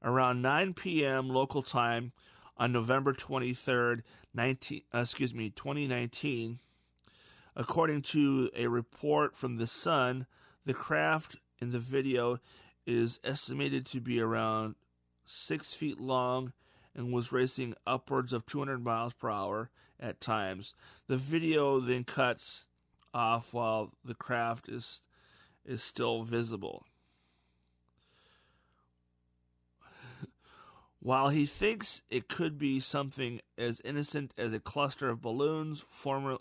Around 0.02 0.42
9 0.42 0.74
p.m. 0.74 1.28
local 1.28 1.62
time 1.62 2.12
on 2.56 2.72
November 2.72 3.12
23rd, 3.12 4.02
19, 4.34 4.82
uh, 4.94 4.98
excuse 4.98 5.34
me, 5.34 5.50
2019, 5.50 6.60
according 7.58 8.00
to 8.00 8.48
a 8.54 8.68
report 8.68 9.34
from 9.34 9.56
The 9.56 9.66
Sun, 9.66 10.26
the 10.64 10.72
craft 10.72 11.36
in 11.60 11.72
the 11.72 11.80
video 11.80 12.38
is 12.86 13.18
estimated 13.24 13.84
to 13.86 14.00
be 14.00 14.20
around 14.20 14.76
6 15.26 15.74
feet 15.74 15.98
long 15.98 16.52
and 16.94 17.12
was 17.12 17.32
racing 17.32 17.74
upwards 17.84 18.32
of 18.32 18.46
200 18.46 18.82
miles 18.82 19.12
per 19.12 19.28
hour 19.28 19.70
at 19.98 20.20
times. 20.20 20.74
The 21.08 21.16
video 21.16 21.80
then 21.80 22.04
cuts 22.04 22.66
off 23.12 23.52
while 23.52 23.92
the 24.04 24.14
craft 24.14 24.68
is 24.68 25.00
is 25.66 25.82
still 25.82 26.22
visible. 26.22 26.86
While 31.00 31.28
he 31.28 31.44
thinks 31.44 32.02
it 32.08 32.26
could 32.26 32.56
be 32.56 32.80
something 32.80 33.42
as 33.58 33.82
innocent 33.84 34.32
as 34.38 34.54
a 34.54 34.60
cluster 34.60 35.10
of 35.10 35.20
balloons, 35.20 35.84
former 35.90 36.38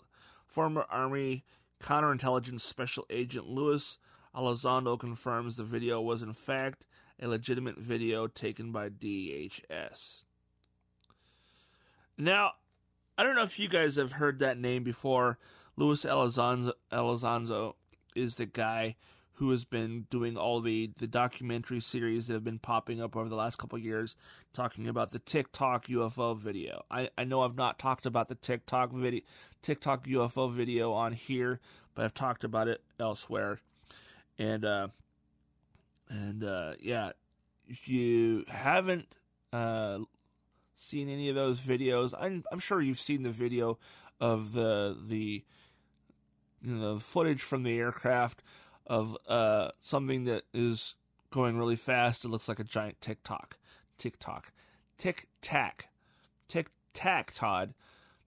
former 0.48 0.84
Army 0.90 1.44
counterintelligence 1.80 2.62
special 2.62 3.06
agent 3.10 3.46
Luis 3.46 3.98
Elizondo 4.34 4.98
confirms 4.98 5.56
the 5.56 5.64
video 5.64 6.00
was 6.00 6.22
in 6.22 6.32
fact 6.32 6.86
a 7.20 7.28
legitimate 7.28 7.78
video 7.78 8.26
taken 8.26 8.72
by 8.72 8.88
DHS. 8.88 10.22
Now, 12.16 12.52
I 13.16 13.22
don't 13.22 13.36
know 13.36 13.42
if 13.42 13.58
you 13.58 13.68
guys 13.68 13.96
have 13.96 14.12
heard 14.12 14.38
that 14.38 14.58
name 14.58 14.82
before. 14.82 15.38
Luis 15.76 16.04
Elizondo, 16.04 16.72
Elizondo 16.92 17.74
is 18.16 18.36
the 18.36 18.46
guy 18.46 18.96
who 19.38 19.50
has 19.50 19.64
been 19.64 20.04
doing 20.10 20.36
all 20.36 20.60
the, 20.60 20.90
the 20.98 21.06
documentary 21.06 21.78
series 21.78 22.26
that 22.26 22.32
have 22.32 22.42
been 22.42 22.58
popping 22.58 23.00
up 23.00 23.16
over 23.16 23.28
the 23.28 23.36
last 23.36 23.56
couple 23.56 23.78
years 23.78 24.16
talking 24.52 24.88
about 24.88 25.12
the 25.12 25.20
TikTok 25.20 25.86
UFO 25.86 26.36
video. 26.36 26.82
I, 26.90 27.10
I 27.16 27.22
know 27.22 27.42
I've 27.42 27.54
not 27.54 27.78
talked 27.78 28.04
about 28.04 28.28
the 28.28 28.34
TikTok 28.34 28.90
video 28.92 29.20
TikTok 29.62 30.06
UFO 30.06 30.52
video 30.52 30.92
on 30.92 31.12
here, 31.12 31.60
but 31.94 32.04
I've 32.04 32.14
talked 32.14 32.42
about 32.42 32.66
it 32.66 32.82
elsewhere. 32.98 33.60
And 34.40 34.64
uh 34.64 34.88
and 36.08 36.42
uh 36.42 36.72
yeah, 36.80 37.12
if 37.68 37.88
you 37.88 38.44
haven't 38.48 39.14
uh 39.52 40.00
seen 40.74 41.08
any 41.08 41.28
of 41.28 41.36
those 41.36 41.60
videos, 41.60 42.12
I'm 42.18 42.42
I'm 42.50 42.58
sure 42.58 42.80
you've 42.80 43.00
seen 43.00 43.22
the 43.22 43.30
video 43.30 43.78
of 44.20 44.52
the 44.52 44.96
the 45.06 45.44
you 46.60 46.74
know 46.74 46.98
footage 46.98 47.40
from 47.40 47.62
the 47.62 47.78
aircraft 47.78 48.42
of 48.88 49.16
uh, 49.28 49.70
something 49.80 50.24
that 50.24 50.44
is 50.52 50.96
going 51.30 51.58
really 51.58 51.76
fast. 51.76 52.24
It 52.24 52.28
looks 52.28 52.48
like 52.48 52.58
a 52.58 52.64
giant 52.64 53.00
TikTok. 53.00 53.58
TikTok. 53.98 54.52
Tic 54.96 55.28
tac. 55.40 55.88
Tic 56.48 56.70
tac 56.92 57.32
Todd. 57.34 57.74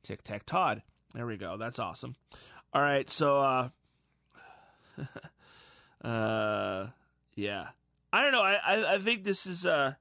Tic 0.04 0.24
tac 0.24 0.46
Todd. 0.46 0.84
There 1.14 1.26
we 1.26 1.38
go. 1.38 1.58
That's 1.58 1.80
awesome. 1.80 2.16
All 2.74 2.82
right, 2.82 3.10
so 3.10 3.40
uh 3.40 3.70
uh 6.08 6.88
yeah. 7.36 7.70
I 8.14 8.22
don't 8.22 8.32
know. 8.32 8.42
I, 8.42 8.54
I, 8.54 8.94
I 8.96 9.00
think 9.00 9.24
this 9.24 9.46
is 9.46 9.66
uh 9.66 9.94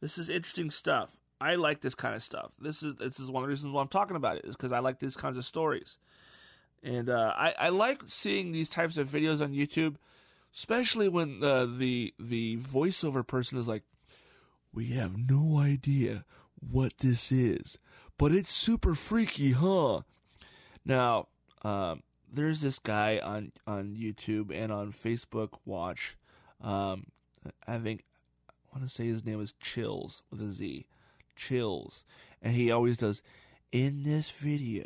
this 0.00 0.16
is 0.16 0.30
interesting 0.30 0.70
stuff. 0.70 1.16
I 1.40 1.56
like 1.56 1.80
this 1.80 1.94
kind 1.94 2.14
of 2.14 2.22
stuff. 2.22 2.52
This 2.58 2.82
is 2.82 2.94
this 2.96 3.20
is 3.20 3.30
one 3.30 3.42
of 3.42 3.48
the 3.48 3.52
reasons 3.52 3.72
why 3.72 3.82
I'm 3.82 3.88
talking 3.88 4.16
about 4.16 4.38
it 4.38 4.46
is 4.46 4.56
because 4.56 4.72
I 4.72 4.78
like 4.78 4.98
these 4.98 5.16
kinds 5.16 5.36
of 5.36 5.44
stories. 5.44 5.98
And 6.84 7.08
uh, 7.08 7.32
I, 7.34 7.54
I 7.58 7.68
like 7.70 8.02
seeing 8.06 8.52
these 8.52 8.68
types 8.68 8.98
of 8.98 9.08
videos 9.08 9.40
on 9.40 9.54
YouTube, 9.54 9.96
especially 10.54 11.08
when 11.08 11.42
uh, 11.42 11.64
the 11.64 12.12
the 12.18 12.58
voiceover 12.58 13.26
person 13.26 13.56
is 13.56 13.66
like, 13.66 13.84
"We 14.72 14.88
have 14.88 15.16
no 15.16 15.58
idea 15.58 16.26
what 16.60 16.98
this 16.98 17.32
is, 17.32 17.78
but 18.18 18.32
it's 18.32 18.52
super 18.52 18.94
freaky, 18.94 19.52
huh?" 19.52 20.02
Now, 20.84 21.28
um, 21.62 22.02
there's 22.30 22.60
this 22.60 22.78
guy 22.78 23.18
on 23.18 23.52
on 23.66 23.96
YouTube 23.96 24.54
and 24.54 24.70
on 24.70 24.92
Facebook 24.92 25.54
Watch. 25.64 26.18
Um, 26.60 27.06
I 27.66 27.78
think 27.78 28.04
I 28.48 28.52
want 28.76 28.86
to 28.86 28.94
say 28.94 29.06
his 29.06 29.24
name 29.24 29.40
is 29.40 29.54
Chills 29.58 30.22
with 30.30 30.42
a 30.42 30.48
Z, 30.48 30.84
Chills, 31.34 32.04
and 32.42 32.54
he 32.54 32.70
always 32.70 32.98
does 32.98 33.22
in 33.72 34.02
this 34.02 34.28
video 34.28 34.84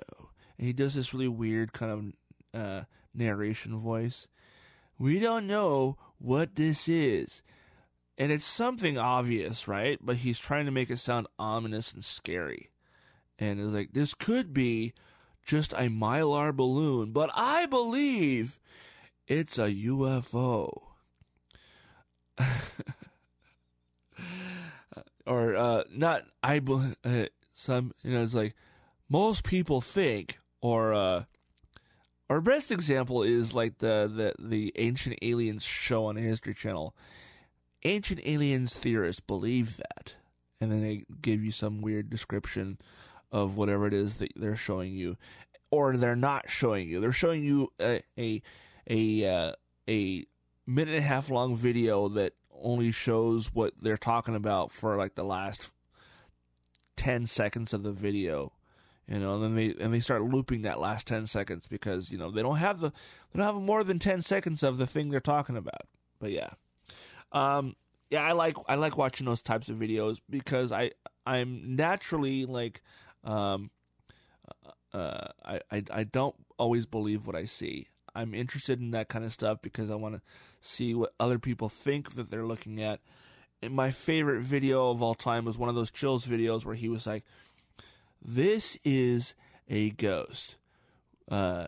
and 0.58 0.66
he 0.66 0.72
does 0.72 0.94
this 0.94 1.14
really 1.14 1.28
weird 1.28 1.72
kind 1.72 1.92
of 1.92 2.60
uh, 2.60 2.84
narration 3.14 3.78
voice. 3.78 4.26
We 4.98 5.20
don't 5.20 5.46
know 5.46 5.96
what 6.18 6.56
this 6.56 6.88
is. 6.88 7.42
And 8.16 8.32
it's 8.32 8.44
something 8.44 8.98
obvious, 8.98 9.68
right? 9.68 9.98
But 10.02 10.16
he's 10.16 10.40
trying 10.40 10.66
to 10.66 10.72
make 10.72 10.90
it 10.90 10.98
sound 10.98 11.28
ominous 11.38 11.92
and 11.92 12.04
scary. 12.04 12.70
And 13.38 13.60
it's 13.60 13.72
like, 13.72 13.92
this 13.92 14.12
could 14.14 14.52
be 14.52 14.92
just 15.44 15.72
a 15.74 15.88
mylar 15.88 16.54
balloon, 16.54 17.12
but 17.12 17.30
I 17.32 17.66
believe 17.66 18.58
it's 19.28 19.56
a 19.56 19.70
UFO. 19.70 20.82
or 25.26 25.54
uh, 25.54 25.84
not, 25.94 26.22
I 26.42 26.58
believe, 26.58 26.96
uh, 27.04 27.26
some, 27.54 27.92
you 28.02 28.12
know, 28.12 28.24
it's 28.24 28.34
like, 28.34 28.56
most 29.08 29.44
people 29.44 29.80
think 29.80 30.38
or 30.60 30.92
uh 30.92 31.24
our 32.30 32.40
best 32.40 32.70
example 32.70 33.22
is 33.22 33.54
like 33.54 33.78
the, 33.78 34.10
the 34.38 34.46
the 34.46 34.72
ancient 34.76 35.16
aliens 35.22 35.64
show 35.64 36.06
on 36.06 36.16
history 36.16 36.54
channel. 36.54 36.94
Ancient 37.84 38.20
aliens 38.24 38.74
theorists 38.74 39.20
believe 39.20 39.78
that. 39.78 40.14
And 40.60 40.70
then 40.70 40.82
they 40.82 41.04
give 41.22 41.42
you 41.42 41.52
some 41.52 41.80
weird 41.80 42.10
description 42.10 42.78
of 43.30 43.56
whatever 43.56 43.86
it 43.86 43.94
is 43.94 44.14
that 44.14 44.32
they're 44.36 44.56
showing 44.56 44.94
you. 44.94 45.16
Or 45.70 45.96
they're 45.96 46.16
not 46.16 46.50
showing 46.50 46.88
you. 46.88 47.00
They're 47.00 47.12
showing 47.12 47.44
you 47.44 47.72
a 47.80 48.02
a 48.18 48.42
a, 48.90 49.26
uh, 49.26 49.52
a 49.88 50.26
minute 50.66 50.94
and 50.94 51.04
a 51.04 51.06
half 51.06 51.30
long 51.30 51.56
video 51.56 52.08
that 52.08 52.32
only 52.50 52.90
shows 52.90 53.54
what 53.54 53.74
they're 53.80 53.96
talking 53.96 54.34
about 54.34 54.72
for 54.72 54.96
like 54.96 55.14
the 55.14 55.24
last 55.24 55.70
10 56.96 57.26
seconds 57.26 57.72
of 57.72 57.82
the 57.82 57.92
video 57.92 58.52
you 59.08 59.18
know, 59.18 59.34
and 59.36 59.42
then 59.42 59.54
they 59.54 59.82
and 59.82 59.92
they 59.92 60.00
start 60.00 60.22
looping 60.22 60.62
that 60.62 60.80
last 60.80 61.06
ten 61.06 61.26
seconds 61.26 61.66
because 61.66 62.10
you 62.10 62.18
know 62.18 62.30
they 62.30 62.42
don't 62.42 62.56
have 62.56 62.80
the 62.80 62.90
they 62.90 63.38
don't 63.38 63.46
have 63.46 63.62
more 63.62 63.82
than 63.82 63.98
ten 63.98 64.20
seconds 64.20 64.62
of 64.62 64.76
the 64.76 64.86
thing 64.86 65.08
they're 65.08 65.20
talking 65.20 65.56
about. 65.56 65.86
But 66.20 66.32
yeah, 66.32 66.50
um, 67.32 67.74
yeah, 68.10 68.24
I 68.24 68.32
like 68.32 68.56
I 68.68 68.74
like 68.74 68.98
watching 68.98 69.26
those 69.26 69.42
types 69.42 69.68
of 69.68 69.76
videos 69.76 70.20
because 70.28 70.72
I 70.72 70.90
I'm 71.26 71.76
naturally 71.76 72.44
like, 72.44 72.82
um, 73.24 73.70
uh, 74.92 75.28
I, 75.44 75.60
I 75.70 75.82
I 75.90 76.04
don't 76.04 76.36
always 76.58 76.84
believe 76.84 77.26
what 77.26 77.36
I 77.36 77.46
see. 77.46 77.88
I'm 78.14 78.34
interested 78.34 78.80
in 78.80 78.90
that 78.90 79.08
kind 79.08 79.24
of 79.24 79.32
stuff 79.32 79.62
because 79.62 79.90
I 79.90 79.94
want 79.94 80.16
to 80.16 80.22
see 80.60 80.94
what 80.94 81.14
other 81.20 81.38
people 81.38 81.68
think 81.68 82.14
that 82.14 82.30
they're 82.30 82.46
looking 82.46 82.82
at. 82.82 83.00
And 83.62 83.74
my 83.74 83.90
favorite 83.90 84.40
video 84.42 84.90
of 84.90 85.02
all 85.02 85.14
time 85.14 85.44
was 85.44 85.58
one 85.58 85.68
of 85.68 85.74
those 85.74 85.90
chills 85.90 86.26
videos 86.26 86.64
where 86.64 86.74
he 86.74 86.88
was 86.88 87.06
like, 87.06 87.24
"This 88.22 88.78
is 88.84 89.34
a 89.68 89.90
ghost." 89.90 90.56
Uh, 91.28 91.66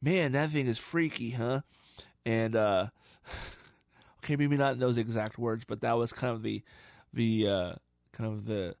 man, 0.00 0.32
that 0.32 0.50
thing 0.50 0.66
is 0.66 0.78
freaky, 0.78 1.30
huh? 1.30 1.60
And 2.24 2.56
uh, 2.56 2.88
okay, 4.18 4.36
maybe 4.36 4.56
not 4.56 4.74
in 4.74 4.78
those 4.78 4.98
exact 4.98 5.38
words, 5.38 5.64
but 5.64 5.80
that 5.80 5.96
was 5.96 6.12
kind 6.12 6.32
of 6.32 6.42
the 6.42 6.62
the 7.12 7.48
uh, 7.48 7.72
kind 8.12 8.32
of 8.32 8.44
the 8.46 8.74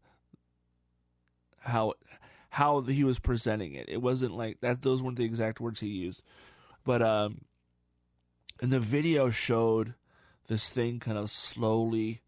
how 1.60 1.94
how 2.50 2.80
he 2.80 3.04
was 3.04 3.18
presenting 3.18 3.74
it. 3.74 3.88
It 3.88 4.02
wasn't 4.02 4.36
like 4.36 4.60
that; 4.60 4.82
those 4.82 5.02
weren't 5.02 5.16
the 5.16 5.24
exact 5.24 5.60
words 5.60 5.80
he 5.80 5.88
used, 5.88 6.22
but 6.84 7.02
um, 7.02 7.42
and 8.60 8.72
the 8.72 8.80
video 8.80 9.30
showed 9.30 9.94
this 10.48 10.68
thing 10.68 10.98
kind 10.98 11.18
of 11.18 11.30
slowly, 11.30 12.22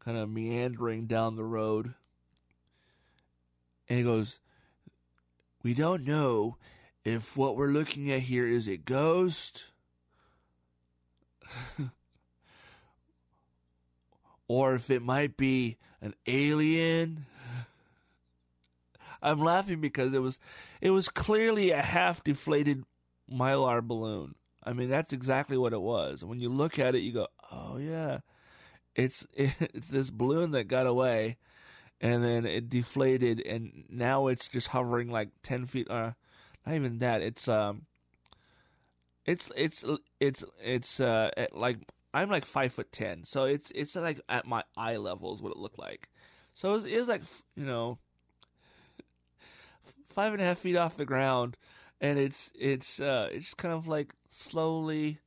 kind 0.00 0.16
of 0.16 0.30
meandering 0.30 1.06
down 1.06 1.36
the 1.36 1.44
road, 1.44 1.94
and 3.88 3.98
he 3.98 4.04
goes, 4.04 4.40
"We 5.62 5.74
don't 5.74 6.04
know 6.04 6.56
if 7.04 7.36
what 7.36 7.56
we're 7.56 7.68
looking 7.68 8.10
at 8.10 8.20
here 8.20 8.46
is 8.46 8.66
a 8.66 8.76
ghost." 8.76 9.64
or 14.48 14.74
if 14.74 14.90
it 14.90 15.02
might 15.02 15.36
be 15.36 15.76
an 16.00 16.14
alien. 16.26 17.26
I'm 19.22 19.40
laughing 19.40 19.80
because 19.80 20.12
it 20.14 20.20
was 20.20 20.38
it 20.80 20.90
was 20.90 21.08
clearly 21.08 21.70
a 21.70 21.82
half 21.82 22.22
deflated 22.22 22.84
mylar 23.30 23.82
balloon. 23.82 24.34
I 24.62 24.72
mean, 24.72 24.88
that's 24.90 25.12
exactly 25.12 25.56
what 25.56 25.72
it 25.72 25.80
was. 25.80 26.24
When 26.24 26.40
you 26.40 26.48
look 26.48 26.78
at 26.78 26.94
it, 26.94 27.00
you 27.00 27.12
go, 27.12 27.28
"Oh 27.50 27.78
yeah, 27.78 28.18
it's 28.94 29.26
it's 29.34 29.88
this 29.88 30.10
balloon 30.10 30.52
that 30.52 30.64
got 30.64 30.86
away, 30.86 31.36
and 32.00 32.24
then 32.24 32.44
it 32.44 32.68
deflated, 32.68 33.40
and 33.40 33.84
now 33.88 34.26
it's 34.26 34.48
just 34.48 34.68
hovering 34.68 35.10
like 35.10 35.30
ten 35.42 35.66
feet. 35.66 35.90
Uh, 35.90 36.12
not 36.66 36.74
even 36.74 36.98
that. 36.98 37.22
It's 37.22 37.48
um, 37.48 37.86
it's 39.24 39.50
it's 39.56 39.84
it's 40.20 40.44
it's 40.62 41.00
uh 41.00 41.30
like 41.52 41.78
I'm 42.12 42.30
like 42.30 42.44
five 42.44 42.72
foot 42.72 42.92
ten, 42.92 43.24
so 43.24 43.44
it's 43.44 43.70
it's 43.74 43.96
like 43.96 44.20
at 44.28 44.46
my 44.46 44.62
eye 44.76 44.96
level 44.96 45.34
is 45.34 45.42
what 45.42 45.52
it 45.52 45.58
looked 45.58 45.78
like. 45.78 46.08
So 46.54 46.70
it 46.70 46.72
was, 46.72 46.84
it 46.84 46.96
was 46.98 47.08
like 47.08 47.22
you 47.56 47.64
know 47.64 47.98
five 50.08 50.32
and 50.32 50.40
a 50.40 50.44
half 50.44 50.58
feet 50.58 50.76
off 50.76 50.96
the 50.96 51.04
ground, 51.04 51.56
and 52.00 52.18
it's 52.18 52.50
it's 52.58 53.00
uh 53.00 53.28
it's 53.32 53.54
kind 53.54 53.74
of 53.74 53.86
like 53.86 54.14
slowly 54.30 55.18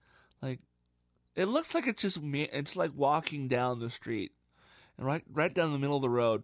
like 0.42 0.60
it 1.36 1.46
looks 1.46 1.74
like 1.74 1.88
it's 1.88 2.02
just 2.02 2.22
me. 2.22 2.50
It's 2.52 2.76
like 2.76 2.92
walking 2.96 3.48
down 3.48 3.80
the 3.80 3.90
street, 3.90 4.32
and 4.98 5.06
right 5.06 5.24
right 5.32 5.54
down 5.54 5.72
the 5.72 5.80
middle 5.80 5.98
of 5.98 6.02
the 6.02 6.10
road. 6.10 6.44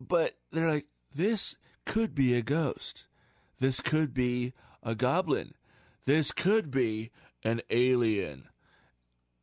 But 0.00 0.34
they're 0.52 0.70
like, 0.70 0.86
this 1.14 1.56
could 1.84 2.14
be 2.14 2.34
a 2.34 2.42
ghost. 2.42 3.06
This 3.58 3.80
could 3.80 4.14
be 4.14 4.52
a 4.82 4.94
goblin. 4.94 5.54
This 6.04 6.30
could 6.32 6.70
be 6.70 7.10
an 7.42 7.60
alien. 7.70 8.44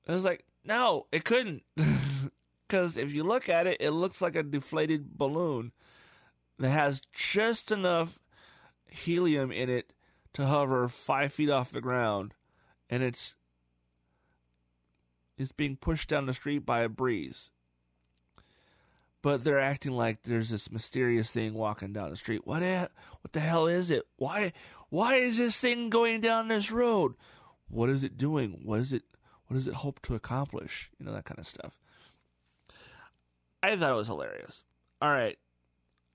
I 0.07 0.13
was 0.13 0.23
like, 0.23 0.45
no, 0.63 1.07
it 1.11 1.23
couldn't. 1.23 1.63
Because 2.67 2.97
if 2.97 3.13
you 3.13 3.23
look 3.23 3.47
at 3.47 3.67
it, 3.67 3.77
it 3.79 3.91
looks 3.91 4.21
like 4.21 4.35
a 4.35 4.41
deflated 4.41 5.17
balloon 5.17 5.71
that 6.57 6.69
has 6.69 7.01
just 7.13 7.71
enough 7.71 8.19
helium 8.89 9.51
in 9.51 9.69
it 9.69 9.93
to 10.33 10.45
hover 10.47 10.87
five 10.87 11.31
feet 11.31 11.49
off 11.49 11.71
the 11.71 11.81
ground, 11.81 12.33
and 12.89 13.03
it's 13.03 13.35
it's 15.37 15.51
being 15.51 15.75
pushed 15.75 16.09
down 16.09 16.25
the 16.25 16.33
street 16.33 16.65
by 16.65 16.81
a 16.81 16.89
breeze. 16.89 17.51
But 19.25 19.43
they're 19.43 19.59
acting 19.59 19.93
like 19.93 20.21
there's 20.21 20.51
this 20.51 20.71
mysterious 20.71 21.31
thing 21.31 21.55
walking 21.55 21.93
down 21.93 22.11
the 22.11 22.15
street. 22.15 22.45
What 22.45 22.61
what 22.61 23.31
the 23.31 23.39
hell 23.39 23.65
is 23.65 23.89
it? 23.89 24.03
Why 24.17 24.53
why 24.89 25.15
is 25.15 25.39
this 25.39 25.57
thing 25.57 25.89
going 25.89 26.21
down 26.21 26.47
this 26.47 26.69
road? 26.69 27.15
What 27.67 27.89
is 27.89 28.03
it 28.03 28.19
doing? 28.19 28.59
What 28.63 28.81
is 28.81 28.93
it 28.93 29.01
what 29.47 29.55
does 29.55 29.67
it 29.67 29.73
hope 29.73 29.99
to 30.03 30.13
accomplish? 30.13 30.91
You 30.99 31.07
know 31.07 31.13
that 31.13 31.25
kind 31.25 31.39
of 31.39 31.47
stuff. 31.47 31.75
I 33.63 33.75
thought 33.75 33.93
it 33.93 33.95
was 33.95 34.05
hilarious. 34.05 34.61
All 35.01 35.09
right. 35.09 35.39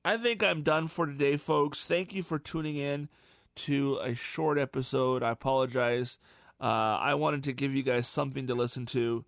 I 0.04 0.16
think 0.16 0.44
I'm 0.44 0.62
done 0.62 0.86
for 0.86 1.06
today, 1.06 1.36
folks. 1.36 1.84
Thank 1.84 2.14
you 2.14 2.22
for 2.22 2.38
tuning 2.38 2.76
in 2.76 3.08
to 3.56 3.98
a 4.04 4.14
short 4.14 4.56
episode. 4.56 5.24
I 5.24 5.32
apologize. 5.32 6.20
Uh, 6.60 6.94
I 7.00 7.14
wanted 7.14 7.42
to 7.42 7.52
give 7.52 7.74
you 7.74 7.82
guys 7.82 8.06
something 8.06 8.46
to 8.46 8.54
listen 8.54 8.86
to. 8.86 9.24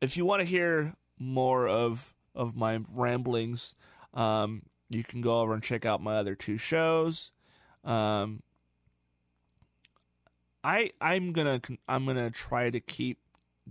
If 0.00 0.16
you 0.16 0.24
want 0.24 0.40
to 0.40 0.46
hear 0.46 0.96
more 1.16 1.68
of 1.68 2.12
of 2.34 2.56
my 2.56 2.80
ramblings, 2.92 3.74
um, 4.14 4.62
you 4.88 5.04
can 5.04 5.20
go 5.20 5.40
over 5.40 5.54
and 5.54 5.62
check 5.62 5.84
out 5.84 6.02
my 6.02 6.16
other 6.16 6.34
two 6.34 6.56
shows. 6.58 7.30
Um, 7.84 8.42
I 10.62 10.90
I'm 11.00 11.32
gonna 11.32 11.60
I'm 11.88 12.06
gonna 12.06 12.30
try 12.30 12.70
to 12.70 12.80
keep 12.80 13.18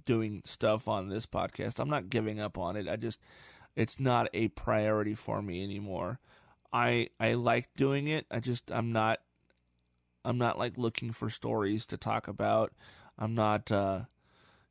doing 0.06 0.42
stuff 0.46 0.88
on 0.88 1.10
this 1.10 1.26
podcast. 1.26 1.80
I'm 1.80 1.90
not 1.90 2.10
giving 2.10 2.40
up 2.40 2.58
on 2.58 2.76
it. 2.76 2.88
I 2.88 2.96
just 2.96 3.20
it's 3.76 4.00
not 4.00 4.28
a 4.34 4.48
priority 4.50 5.14
for 5.14 5.42
me 5.42 5.64
anymore. 5.64 6.20
I 6.74 7.10
I 7.20 7.34
like 7.34 7.74
doing 7.76 8.08
it. 8.08 8.26
I 8.32 8.40
just 8.40 8.72
I'm 8.72 8.92
not 8.92 9.20
I'm 10.26 10.38
not 10.38 10.58
like 10.58 10.78
looking 10.78 11.12
for 11.12 11.30
stories 11.30 11.86
to 11.88 11.98
talk 11.98 12.28
about. 12.28 12.74
I'm 13.18 13.36
not 13.36 13.72
uh 13.72 14.02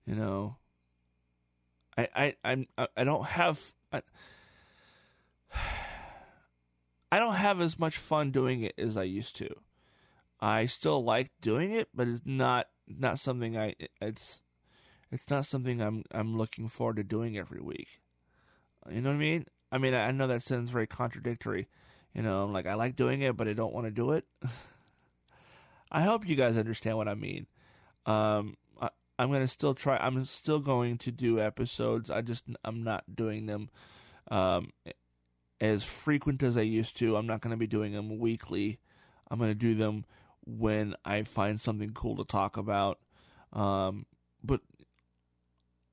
you 0.05 0.15
know 0.15 0.57
I 1.97 2.09
I 2.15 2.35
I'm 2.45 2.67
I 2.97 3.05
don't 3.05 3.27
have 3.27 3.75
I, 3.93 4.03
I 7.13 7.19
don't 7.19 7.35
have 7.35 7.61
as 7.61 7.79
much 7.79 7.97
fun 7.97 8.31
doing 8.31 8.63
it 8.63 8.75
as 8.79 8.97
I 8.97 9.05
used 9.05 9.37
to. 9.37 9.49
I 10.41 10.67
still 10.67 11.03
like 11.03 11.31
doing 11.41 11.73
it, 11.73 11.89
but 11.95 12.09
it's 12.09 12.23
not 12.25 12.69
not 12.87 13.19
something 13.19 13.57
I 13.57 13.75
it's 14.01 14.41
it's 15.11 15.29
not 15.31 15.47
something 15.47 15.81
I'm 15.81 16.05
I'm 16.13 16.37
looking 16.37 16.69
forward 16.69 16.97
to 16.97 17.05
doing 17.05 17.37
every 17.37 17.61
week. 17.61 18.01
You 18.91 19.01
know 19.01 19.11
what 19.11 19.17
I 19.17 19.19
mean? 19.19 19.47
I 19.71 19.79
mean, 19.79 19.95
I 19.95 20.11
know 20.13 20.27
that 20.27 20.43
sounds 20.43 20.71
very 20.71 20.87
contradictory. 20.87 21.69
You 22.15 22.23
know, 22.23 22.45
I'm 22.45 22.53
like 22.53 22.67
I 22.67 22.75
like 22.75 22.97
doing 22.97 23.23
it, 23.23 23.37
but 23.37 23.49
I 23.49 23.53
don't 23.53 23.75
want 23.75 23.87
to 23.87 23.91
do 23.91 24.13
it. 24.13 24.25
I 25.91 26.03
hope 26.03 26.29
you 26.29 26.37
guys 26.37 26.59
understand 26.59 26.97
what 26.99 27.09
I 27.09 27.15
mean. 27.15 27.47
Um, 28.07 28.57
I'm 29.19 29.33
gonna 29.33 29.49
still 29.49 29.75
try. 29.75 29.97
I'm 29.97 30.25
still 30.25 30.61
going 30.61 30.99
to 30.99 31.11
do 31.11 31.41
episodes. 31.41 32.11
I 32.11 32.23
just 32.23 32.45
I'm 32.65 32.85
not 32.85 33.05
doing 33.15 33.47
them 33.47 33.71
um, 34.31 34.71
as 35.61 35.83
frequent 35.83 36.43
as 36.43 36.57
I 36.57 36.63
used 36.63 36.97
to. 36.99 37.17
I'm 37.17 37.27
not 37.27 37.41
gonna 37.41 37.57
be 37.57 37.67
doing 37.67 37.93
them 37.93 38.19
weekly. 38.19 38.79
I'm 39.31 39.39
gonna 39.39 39.55
do 39.55 39.75
them 39.75 40.05
when 40.47 40.95
I 41.05 41.23
find 41.25 41.61
something 41.61 41.93
cool 41.93 42.17
to 42.17 42.25
talk 42.25 42.57
about. 42.57 42.99
Um, 43.53 44.07
but 44.43 44.61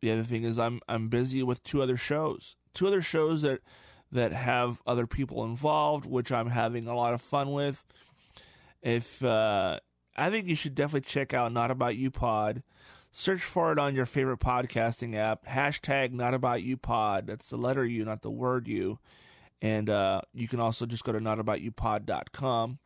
the 0.01 0.11
other 0.11 0.23
thing 0.23 0.43
is 0.43 0.59
I'm 0.59 0.79
I'm 0.87 1.09
busy 1.09 1.41
with 1.41 1.63
two 1.63 1.81
other 1.81 1.97
shows, 1.97 2.55
two 2.73 2.87
other 2.87 3.01
shows 3.01 3.41
that 3.41 3.61
that 4.11 4.33
have 4.33 4.81
other 4.85 5.07
people 5.07 5.43
involved, 5.43 6.05
which 6.05 6.31
I'm 6.31 6.49
having 6.49 6.87
a 6.87 6.95
lot 6.95 7.13
of 7.13 7.21
fun 7.21 7.51
with. 7.51 7.83
If 8.83 9.23
uh, 9.23 9.79
I 10.15 10.29
think 10.29 10.47
you 10.47 10.55
should 10.55 10.75
definitely 10.75 11.09
check 11.09 11.33
out 11.33 11.51
Not 11.51 11.71
About 11.71 11.95
You 11.95 12.11
Pod. 12.11 12.61
Search 13.17 13.43
for 13.43 13.71
it 13.71 13.79
on 13.79 13.95
your 13.95 14.05
favorite 14.05 14.41
podcasting 14.41 15.15
app. 15.15 15.45
Hashtag 15.45 16.11
Not 16.11 16.33
About 16.33 16.63
You 16.63 16.75
Pod. 16.75 17.27
That's 17.27 17.47
the 17.47 17.55
letter 17.55 17.85
U, 17.85 18.03
not 18.03 18.23
the 18.23 18.29
word 18.29 18.67
U. 18.67 18.99
And 19.61 19.89
uh, 19.89 20.19
you 20.33 20.49
can 20.49 20.59
also 20.59 20.85
just 20.85 21.05
go 21.05 21.13
to 21.13 21.21
notaboutupod.com, 21.21 22.79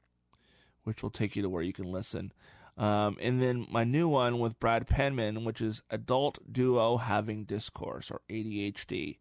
which 0.83 1.01
will 1.01 1.09
take 1.09 1.35
you 1.35 1.41
to 1.41 1.49
where 1.49 1.63
you 1.63 1.73
can 1.73 1.91
listen. 1.91 2.31
Um, 2.77 3.17
and 3.19 3.41
then 3.41 3.65
my 3.71 3.83
new 3.83 4.07
one 4.07 4.37
with 4.37 4.59
Brad 4.59 4.85
Penman, 4.85 5.45
which 5.45 5.61
is 5.61 5.81
Adult 5.89 6.37
Duo 6.53 6.97
Having 6.97 7.45
Discourse, 7.45 8.11
or 8.11 8.21
ADHD. 8.29 9.17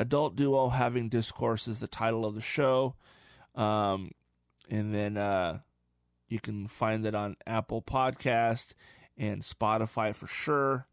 Adult 0.00 0.34
Duo 0.34 0.70
Having 0.70 1.10
Discourse 1.10 1.68
is 1.68 1.78
the 1.78 1.86
title 1.86 2.26
of 2.26 2.34
the 2.34 2.40
show. 2.40 2.96
Um, 3.54 4.10
and 4.68 4.92
then 4.92 5.16
uh, 5.16 5.60
you 6.26 6.40
can 6.40 6.66
find 6.66 7.06
it 7.06 7.14
on 7.14 7.36
Apple 7.46 7.80
Podcast 7.80 8.72
and 9.22 9.40
Spotify 9.40 10.14
for 10.14 10.26
sure. 10.26 10.86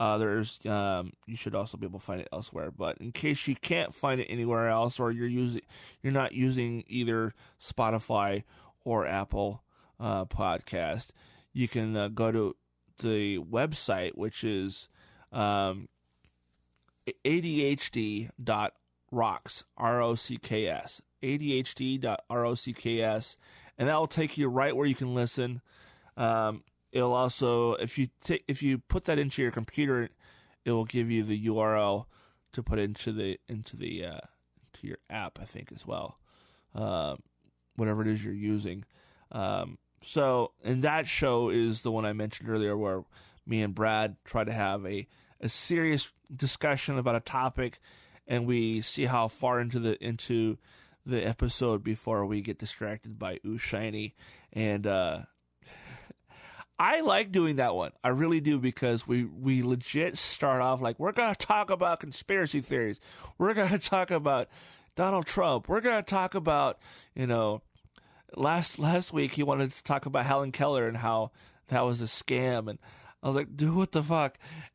Uh, 0.00 0.18
there's 0.18 0.58
um, 0.66 1.12
you 1.26 1.36
should 1.36 1.54
also 1.54 1.76
be 1.76 1.86
able 1.86 2.00
to 2.00 2.04
find 2.04 2.20
it 2.20 2.28
elsewhere. 2.32 2.70
But 2.70 2.98
in 2.98 3.12
case 3.12 3.46
you 3.46 3.54
can't 3.54 3.94
find 3.94 4.20
it 4.20 4.26
anywhere 4.26 4.68
else, 4.68 4.98
or 4.98 5.12
you're 5.12 5.28
using 5.28 5.62
you're 6.02 6.12
not 6.12 6.32
using 6.32 6.84
either 6.88 7.34
Spotify 7.60 8.42
or 8.84 9.06
Apple 9.06 9.62
uh, 10.00 10.24
Podcast, 10.24 11.10
you 11.52 11.68
can 11.68 11.96
uh, 11.96 12.08
go 12.08 12.32
to 12.32 12.56
the 13.02 13.38
website, 13.38 14.16
which 14.16 14.42
is 14.42 14.88
um, 15.32 15.88
adhd.rocks, 17.24 18.34
R 19.76 20.02
O 20.02 20.14
C 20.14 20.38
K 20.38 20.66
S, 20.66 21.02
adhd.rocks, 21.22 23.38
and 23.78 23.88
that 23.88 23.98
will 23.98 24.06
take 24.06 24.38
you 24.38 24.48
right 24.48 24.76
where 24.76 24.86
you 24.86 24.94
can 24.94 25.14
listen. 25.14 25.60
Um, 26.18 26.62
it'll 26.96 27.12
also 27.12 27.74
if 27.74 27.98
you 27.98 28.08
ta- 28.24 28.44
if 28.48 28.62
you 28.62 28.78
put 28.78 29.04
that 29.04 29.18
into 29.18 29.42
your 29.42 29.50
computer, 29.50 30.08
it 30.64 30.72
will 30.72 30.86
give 30.86 31.10
you 31.10 31.22
the 31.22 31.46
URL 31.46 32.06
to 32.52 32.62
put 32.62 32.78
into 32.78 33.12
the 33.12 33.38
into 33.48 33.76
the 33.76 34.04
uh, 34.04 34.20
to 34.72 34.86
your 34.86 34.96
app. 35.10 35.38
I 35.40 35.44
think 35.44 35.72
as 35.72 35.86
well, 35.86 36.18
um, 36.74 37.18
whatever 37.76 38.00
it 38.00 38.08
is 38.08 38.24
you're 38.24 38.32
using. 38.32 38.84
Um, 39.30 39.76
so, 40.02 40.52
and 40.64 40.82
that 40.82 41.06
show 41.06 41.50
is 41.50 41.82
the 41.82 41.92
one 41.92 42.06
I 42.06 42.14
mentioned 42.14 42.48
earlier, 42.48 42.76
where 42.76 43.04
me 43.46 43.60
and 43.60 43.74
Brad 43.74 44.16
try 44.24 44.44
to 44.44 44.52
have 44.52 44.86
a 44.86 45.06
a 45.38 45.50
serious 45.50 46.10
discussion 46.34 46.96
about 46.96 47.14
a 47.14 47.20
topic, 47.20 47.78
and 48.26 48.46
we 48.46 48.80
see 48.80 49.04
how 49.04 49.28
far 49.28 49.60
into 49.60 49.78
the 49.78 50.02
into 50.02 50.56
the 51.04 51.26
episode 51.26 51.84
before 51.84 52.24
we 52.24 52.40
get 52.40 52.58
distracted 52.58 53.18
by 53.18 53.38
Ooh 53.44 53.58
Shiny. 53.58 54.14
And 54.52 54.86
uh, 54.86 55.20
I 56.78 57.00
like 57.00 57.32
doing 57.32 57.56
that 57.56 57.74
one. 57.74 57.92
I 58.04 58.08
really 58.08 58.40
do 58.40 58.58
because 58.58 59.06
we 59.06 59.24
we 59.24 59.62
legit 59.62 60.16
start 60.18 60.60
off 60.60 60.80
like 60.80 60.98
we're 60.98 61.12
gonna 61.12 61.34
talk 61.34 61.70
about 61.70 62.00
conspiracy 62.00 62.60
theories. 62.60 63.00
We're 63.38 63.54
gonna 63.54 63.78
talk 63.80 64.10
about 64.10 64.48
Donald 64.94 65.26
Trump. 65.26 65.68
We're 65.68 65.80
gonna 65.80 66.02
talk 66.02 66.34
about 66.34 66.78
you 67.14 67.26
know 67.26 67.62
last 68.36 68.78
last 68.78 69.12
week 69.12 69.32
he 69.32 69.42
wanted 69.42 69.72
to 69.72 69.82
talk 69.82 70.06
about 70.06 70.26
Helen 70.26 70.52
Keller 70.52 70.86
and 70.86 70.98
how 70.98 71.30
that 71.68 71.80
was 71.80 72.00
a 72.00 72.04
scam 72.04 72.68
and 72.68 72.78
I 73.22 73.28
was 73.28 73.36
like, 73.36 73.56
dude, 73.56 73.74
what 73.74 73.92
the 73.92 74.02
fuck? 74.02 74.38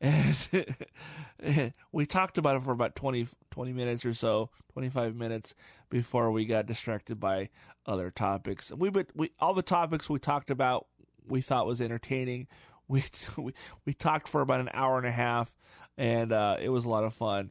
And 1.40 1.72
we 1.92 2.06
talked 2.06 2.38
about 2.38 2.56
it 2.56 2.62
for 2.62 2.72
about 2.72 2.94
20, 2.94 3.26
20 3.50 3.72
minutes 3.72 4.04
or 4.04 4.12
so, 4.12 4.50
25 4.74 5.16
minutes 5.16 5.54
before 5.90 6.30
we 6.30 6.44
got 6.44 6.66
distracted 6.66 7.18
by 7.18 7.48
other 7.86 8.10
topics. 8.10 8.70
We, 8.70 8.90
we 9.14 9.30
all 9.40 9.54
the 9.54 9.62
topics 9.62 10.10
we 10.10 10.18
talked 10.18 10.50
about 10.50 10.86
we 11.26 11.40
thought 11.40 11.66
was 11.66 11.80
entertaining. 11.80 12.48
We, 12.88 13.04
we, 13.38 13.54
we 13.86 13.94
talked 13.94 14.28
for 14.28 14.42
about 14.42 14.60
an 14.60 14.68
hour 14.74 14.98
and 14.98 15.06
a 15.06 15.12
half 15.12 15.56
and 15.96 16.32
uh, 16.32 16.56
it 16.60 16.68
was 16.68 16.84
a 16.84 16.88
lot 16.88 17.04
of 17.04 17.14
fun. 17.14 17.50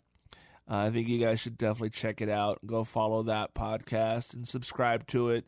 Uh, 0.70 0.86
I 0.88 0.90
think 0.90 1.08
you 1.08 1.20
guys 1.20 1.40
should 1.40 1.58
definitely 1.58 1.90
check 1.90 2.22
it 2.22 2.30
out. 2.30 2.60
Go 2.66 2.84
follow 2.84 3.24
that 3.24 3.54
podcast 3.54 4.34
and 4.34 4.48
subscribe 4.48 5.08
to 5.08 5.32
it. 5.32 5.46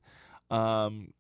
Um, 0.50 1.14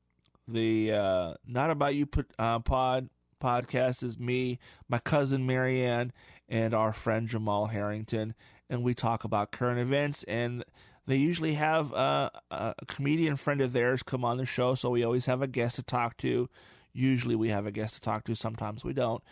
the 0.47 0.91
uh, 0.91 1.33
Not 1.45 1.69
About 1.69 1.95
You 1.95 2.07
uh, 2.37 2.59
pod 2.59 3.09
podcast 3.41 4.03
is 4.03 4.19
me, 4.19 4.59
my 4.87 4.99
cousin 4.99 5.45
Marianne, 5.45 6.11
and 6.47 6.73
our 6.73 6.93
friend 6.93 7.27
Jamal 7.27 7.67
Harrington, 7.67 8.33
and 8.69 8.83
we 8.83 8.93
talk 8.93 9.23
about 9.23 9.51
current 9.51 9.79
events. 9.79 10.23
And 10.23 10.63
they 11.05 11.17
usually 11.17 11.53
have 11.55 11.93
uh, 11.93 12.29
a 12.51 12.73
comedian 12.87 13.35
friend 13.35 13.61
of 13.61 13.73
theirs 13.73 14.03
come 14.03 14.23
on 14.23 14.37
the 14.37 14.45
show, 14.45 14.75
so 14.75 14.89
we 14.89 15.03
always 15.03 15.25
have 15.25 15.41
a 15.41 15.47
guest 15.47 15.75
to 15.77 15.83
talk 15.83 16.17
to. 16.17 16.49
Usually, 16.93 17.35
we 17.35 17.49
have 17.49 17.65
a 17.65 17.71
guest 17.71 17.95
to 17.95 18.01
talk 18.01 18.23
to. 18.25 18.35
Sometimes 18.35 18.83
we 18.83 18.93
don't. 18.93 19.23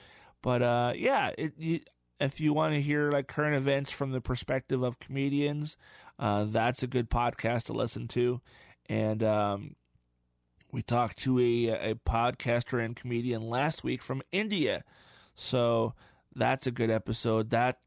But 0.41 0.62
uh, 0.62 0.93
yeah, 0.95 1.32
it, 1.38 1.53
you, 1.57 1.80
if 2.20 2.39
you 2.39 2.53
want 2.53 2.74
to 2.74 2.82
hear 2.82 3.12
like 3.12 3.28
current 3.28 3.55
events 3.55 3.91
from 3.91 4.12
the 4.12 4.22
perspective 4.22 4.84
of 4.84 4.99
comedians, 4.99 5.78
uh, 6.20 6.45
that's 6.47 6.84
a 6.84 6.88
good 6.88 7.09
podcast 7.09 7.66
to 7.66 7.74
listen 7.74 8.07
to. 8.09 8.41
And 8.89 9.24
um, 9.24 9.76
we 10.72 10.82
talked 10.82 11.18
to 11.20 11.39
a, 11.39 11.91
a 11.91 11.95
podcaster 11.95 12.84
and 12.84 12.95
comedian 12.95 13.49
last 13.49 13.84
week 13.84 14.01
from 14.01 14.22
India. 14.32 14.84
So 15.36 15.93
that's 16.36 16.68
a 16.68 16.72
good 16.72 16.89
episode. 16.89 17.49
That 17.51 17.80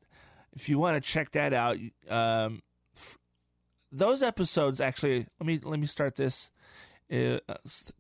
if 0.53 0.69
you 0.69 0.79
want 0.79 1.03
to 1.03 1.09
check 1.09 1.33
that 1.33 1.53
out, 1.53 1.77
um, 2.09 2.63
those 3.93 4.23
episodes 4.23 4.81
actually. 4.81 5.27
Let 5.39 5.47
me 5.47 5.61
let 5.63 5.79
me 5.79 5.87
start 5.87 6.17
this 6.17 6.51
uh, 7.13 7.39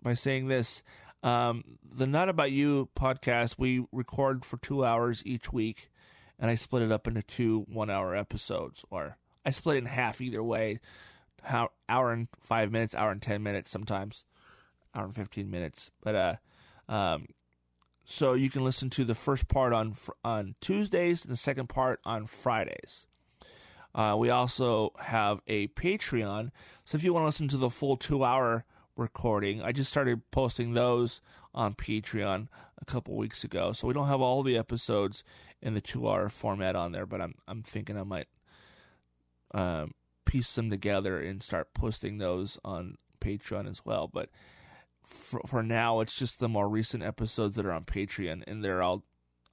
by 0.03 0.15
saying 0.15 0.49
this. 0.49 0.83
Um, 1.25 1.65
the 1.83 2.07
Not 2.07 2.29
About 2.29 2.53
You 2.53 2.91
podcast 2.95 3.55
we 3.59 3.87
record 3.91 4.45
for 4.45 4.59
two 4.59 4.85
hours 4.85 5.23
each 5.25 5.53
week, 5.53 5.91
and 6.39 6.51
I 6.51 6.55
split 6.55 6.83
it 6.83 6.93
up 6.93 7.09
into 7.09 7.23
two 7.23 7.65
one-hour 7.69 8.15
episodes, 8.15 8.85
or 8.91 9.17
I 9.45 9.51
split 9.51 9.77
it 9.77 9.79
in 9.79 9.87
half 9.87 10.21
either 10.21 10.43
way. 10.43 10.81
How 11.43 11.71
hour 11.89 12.13
and 12.13 12.29
five 12.41 12.71
minutes, 12.71 12.95
hour 12.95 13.11
and 13.11 13.23
ten 13.23 13.43
minutes 13.43 13.71
sometimes 13.71 14.25
hour 14.95 15.05
and 15.05 15.15
15 15.15 15.51
minutes. 15.51 15.91
But 16.03 16.15
uh, 16.15 16.35
um, 16.93 17.27
so 18.05 18.35
you 18.35 18.51
can 18.51 18.65
listen 18.65 18.91
to 18.91 19.05
the 19.05 19.15
first 19.15 19.49
part 19.49 19.73
on 19.73 19.97
on 20.25 20.55
Tuesdays 20.61 21.25
and 21.25 21.33
the 21.33 21.39
second 21.39 21.69
part 21.69 22.01
on 22.05 22.27
Fridays. 22.27 23.07
Uh, 23.95 24.17
we 24.19 24.29
also 24.29 24.93
have 24.99 25.41
a 25.47 25.69
Patreon, 25.69 26.51
so 26.85 26.97
if 26.97 27.05
you 27.05 27.15
want 27.15 27.23
to 27.23 27.27
listen 27.27 27.49
to 27.49 27.57
the 27.57 27.71
full 27.71 27.97
two 27.97 28.25
hour 28.25 28.65
recording, 28.97 29.63
I 29.63 29.73
just 29.73 29.91
started 29.91 30.31
posting 30.31 30.73
those 30.73 31.21
on 31.55 31.75
Patreon 31.75 32.49
a 32.81 32.85
couple 32.85 33.17
weeks 33.17 33.45
ago. 33.45 33.73
So 33.73 33.87
we 33.87 33.95
don't 33.95 34.09
have 34.09 34.21
all 34.21 34.43
the 34.43 34.57
episodes 34.57 35.25
in 35.63 35.75
the 35.75 35.81
two 35.81 36.09
hour 36.09 36.29
format 36.29 36.77
on 36.77 36.93
there, 36.93 37.07
but 37.07 37.21
I'm 37.21 37.35
I'm 37.47 37.63
thinking 37.63 37.99
I 37.99 38.03
might 38.03 38.29
um, 39.53 39.93
piece 40.25 40.55
them 40.55 40.71
together 40.71 41.21
and 41.21 41.43
start 41.43 41.75
posting 41.75 42.19
those 42.19 42.59
on 42.65 42.97
Patreon 43.21 43.69
as 43.69 43.85
well. 43.85 44.09
But 44.09 44.31
for, 45.05 45.41
for 45.47 45.63
now, 45.63 46.01
it's 46.01 46.15
just 46.15 46.39
the 46.39 46.49
more 46.49 46.69
recent 46.69 47.03
episodes 47.03 47.57
that 47.57 47.67
are 47.67 47.73
on 47.73 47.85
Patreon, 47.85 48.43
and 48.47 48.65
there 48.65 48.83
I'll 48.83 49.05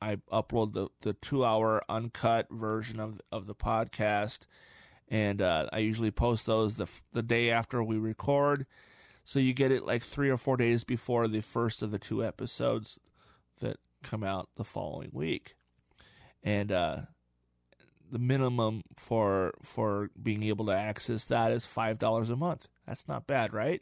I 0.01 0.15
upload 0.31 0.73
the, 0.73 0.87
the 1.01 1.13
two 1.13 1.45
hour 1.45 1.83
uncut 1.87 2.47
version 2.49 2.99
of 2.99 3.21
of 3.31 3.45
the 3.45 3.55
podcast, 3.55 4.39
and 5.07 5.41
uh, 5.41 5.67
I 5.71 5.79
usually 5.79 6.11
post 6.11 6.45
those 6.45 6.75
the 6.75 6.87
the 7.13 7.21
day 7.21 7.51
after 7.51 7.83
we 7.83 7.97
record, 7.97 8.65
so 9.23 9.39
you 9.39 9.53
get 9.53 9.71
it 9.71 9.85
like 9.85 10.03
three 10.03 10.29
or 10.29 10.37
four 10.37 10.57
days 10.57 10.83
before 10.83 11.27
the 11.27 11.41
first 11.41 11.81
of 11.81 11.91
the 11.91 11.99
two 11.99 12.23
episodes 12.23 12.99
that 13.59 13.77
come 14.03 14.23
out 14.23 14.49
the 14.55 14.63
following 14.63 15.09
week, 15.13 15.55
and 16.43 16.71
uh, 16.71 16.97
the 18.11 18.19
minimum 18.19 18.83
for 18.95 19.53
for 19.61 20.09
being 20.21 20.43
able 20.43 20.65
to 20.65 20.73
access 20.73 21.25
that 21.25 21.51
is 21.51 21.65
five 21.65 21.97
dollars 21.97 22.29
a 22.29 22.35
month. 22.35 22.67
That's 22.87 23.07
not 23.07 23.27
bad, 23.27 23.53
right? 23.53 23.81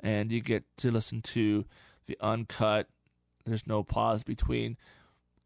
and 0.00 0.30
you 0.30 0.40
get 0.40 0.64
to 0.78 0.90
listen 0.90 1.22
to 1.22 1.64
the 2.06 2.16
uncut. 2.20 2.88
There's 3.44 3.66
no 3.66 3.82
pause 3.82 4.22
between 4.22 4.76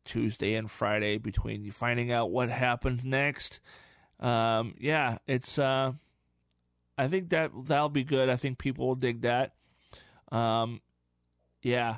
Tuesday 0.05 0.55
and 0.55 0.71
Friday 0.71 1.19
between 1.19 1.65
you 1.65 1.73
finding 1.73 2.11
out 2.13 2.31
what 2.31 2.49
happens 2.49 3.05
next. 3.05 3.61
Um, 4.19 4.75
yeah, 4.79 5.19
it's. 5.27 5.59
Uh, 5.59 5.93
I 7.01 7.09
think 7.09 7.31
that 7.31 7.51
that'll 7.65 7.89
be 7.89 8.05
good. 8.05 8.29
I 8.29 8.37
think 8.37 8.59
people 8.59 8.87
will 8.87 8.95
dig 8.95 9.23
that. 9.23 9.55
Um, 10.31 10.83
yeah. 11.63 11.97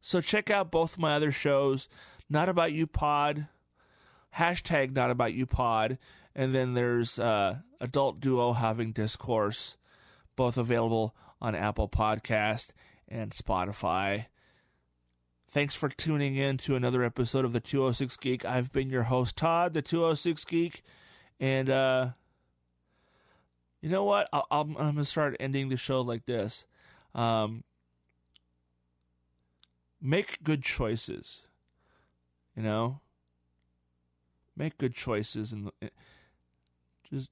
So 0.00 0.20
check 0.20 0.50
out 0.50 0.72
both 0.72 0.98
my 0.98 1.14
other 1.14 1.30
shows. 1.30 1.88
Not 2.28 2.48
about 2.48 2.72
you 2.72 2.88
pod. 2.88 3.46
Hashtag 4.36 4.96
not 4.96 5.12
about 5.12 5.32
you 5.32 5.46
pod. 5.46 5.96
And 6.34 6.52
then 6.52 6.74
there's 6.74 7.20
uh, 7.20 7.58
adult 7.80 8.20
duo 8.20 8.52
having 8.52 8.90
discourse. 8.90 9.76
Both 10.34 10.58
available 10.58 11.14
on 11.40 11.54
Apple 11.54 11.88
Podcast 11.88 12.70
and 13.06 13.30
Spotify. 13.30 14.26
Thanks 15.48 15.76
for 15.76 15.88
tuning 15.88 16.34
in 16.34 16.58
to 16.58 16.74
another 16.74 17.04
episode 17.04 17.44
of 17.44 17.52
the 17.52 17.60
206 17.60 18.16
Geek. 18.16 18.44
I've 18.44 18.72
been 18.72 18.90
your 18.90 19.04
host, 19.04 19.36
Todd, 19.36 19.72
the 19.72 19.82
206 19.82 20.44
Geek. 20.46 20.82
And, 21.38 21.70
uh, 21.70 22.08
you 23.82 23.90
know 23.90 24.04
what? 24.04 24.28
i 24.32 24.42
am 24.52 24.74
going 24.74 24.96
to 24.96 25.04
start 25.04 25.36
ending 25.40 25.68
the 25.68 25.76
show 25.76 26.00
like 26.00 26.24
this. 26.24 26.66
Um, 27.14 27.64
make 30.00 30.42
good 30.42 30.62
choices. 30.62 31.42
You 32.56 32.62
know? 32.62 33.00
Make 34.56 34.78
good 34.78 34.94
choices 34.94 35.52
and 35.52 35.70
just 37.10 37.30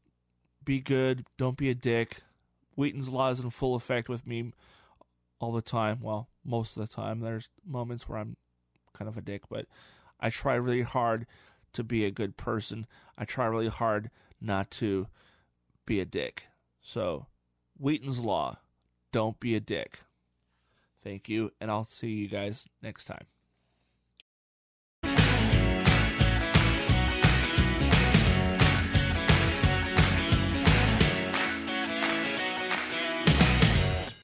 be 0.65 0.81
good. 0.81 1.25
Don't 1.39 1.57
be 1.57 1.71
a 1.71 1.75
dick. 1.75 2.23
Wheaton's 2.75 3.09
law 3.09 3.31
is 3.31 3.41
in 3.41 3.51
full 3.51 3.77
effect 3.77 4.09
with 4.09 4.27
me 4.27 4.53
all 5.39 5.53
the 5.53 5.63
time. 5.63 6.01
Well, 6.03 6.29
most 6.45 6.77
of 6.77 6.87
the 6.87 6.95
time. 6.95 7.21
There's 7.21 7.49
moments 7.65 8.09
where 8.09 8.19
I'm 8.19 8.37
kind 8.93 9.09
of 9.09 9.17
a 9.17 9.23
dick, 9.23 9.43
but 9.49 9.67
I 10.19 10.31
try 10.31 10.55
really 10.55 10.83
hard 10.83 11.27
to 11.75 11.85
be 11.85 12.05
a 12.05 12.11
good 12.11 12.37
person. 12.37 12.87
I 13.17 13.25
try 13.25 13.47
really 13.47 13.69
hard 13.69 14.11
not 14.41 14.71
to 14.73 15.07
be 15.91 15.99
a 15.99 16.05
dick. 16.05 16.47
So, 16.81 17.27
Wheaton's 17.77 18.21
law, 18.21 18.59
don't 19.11 19.41
be 19.41 19.57
a 19.57 19.61
dick. 19.61 19.99
Thank 21.03 21.29
you, 21.29 21.51
and 21.61 21.69
I'll 21.69 21.89
see 21.91 22.11
you 22.11 22.29
guys 22.29 22.65
next 22.81 23.07
time. 23.07 23.27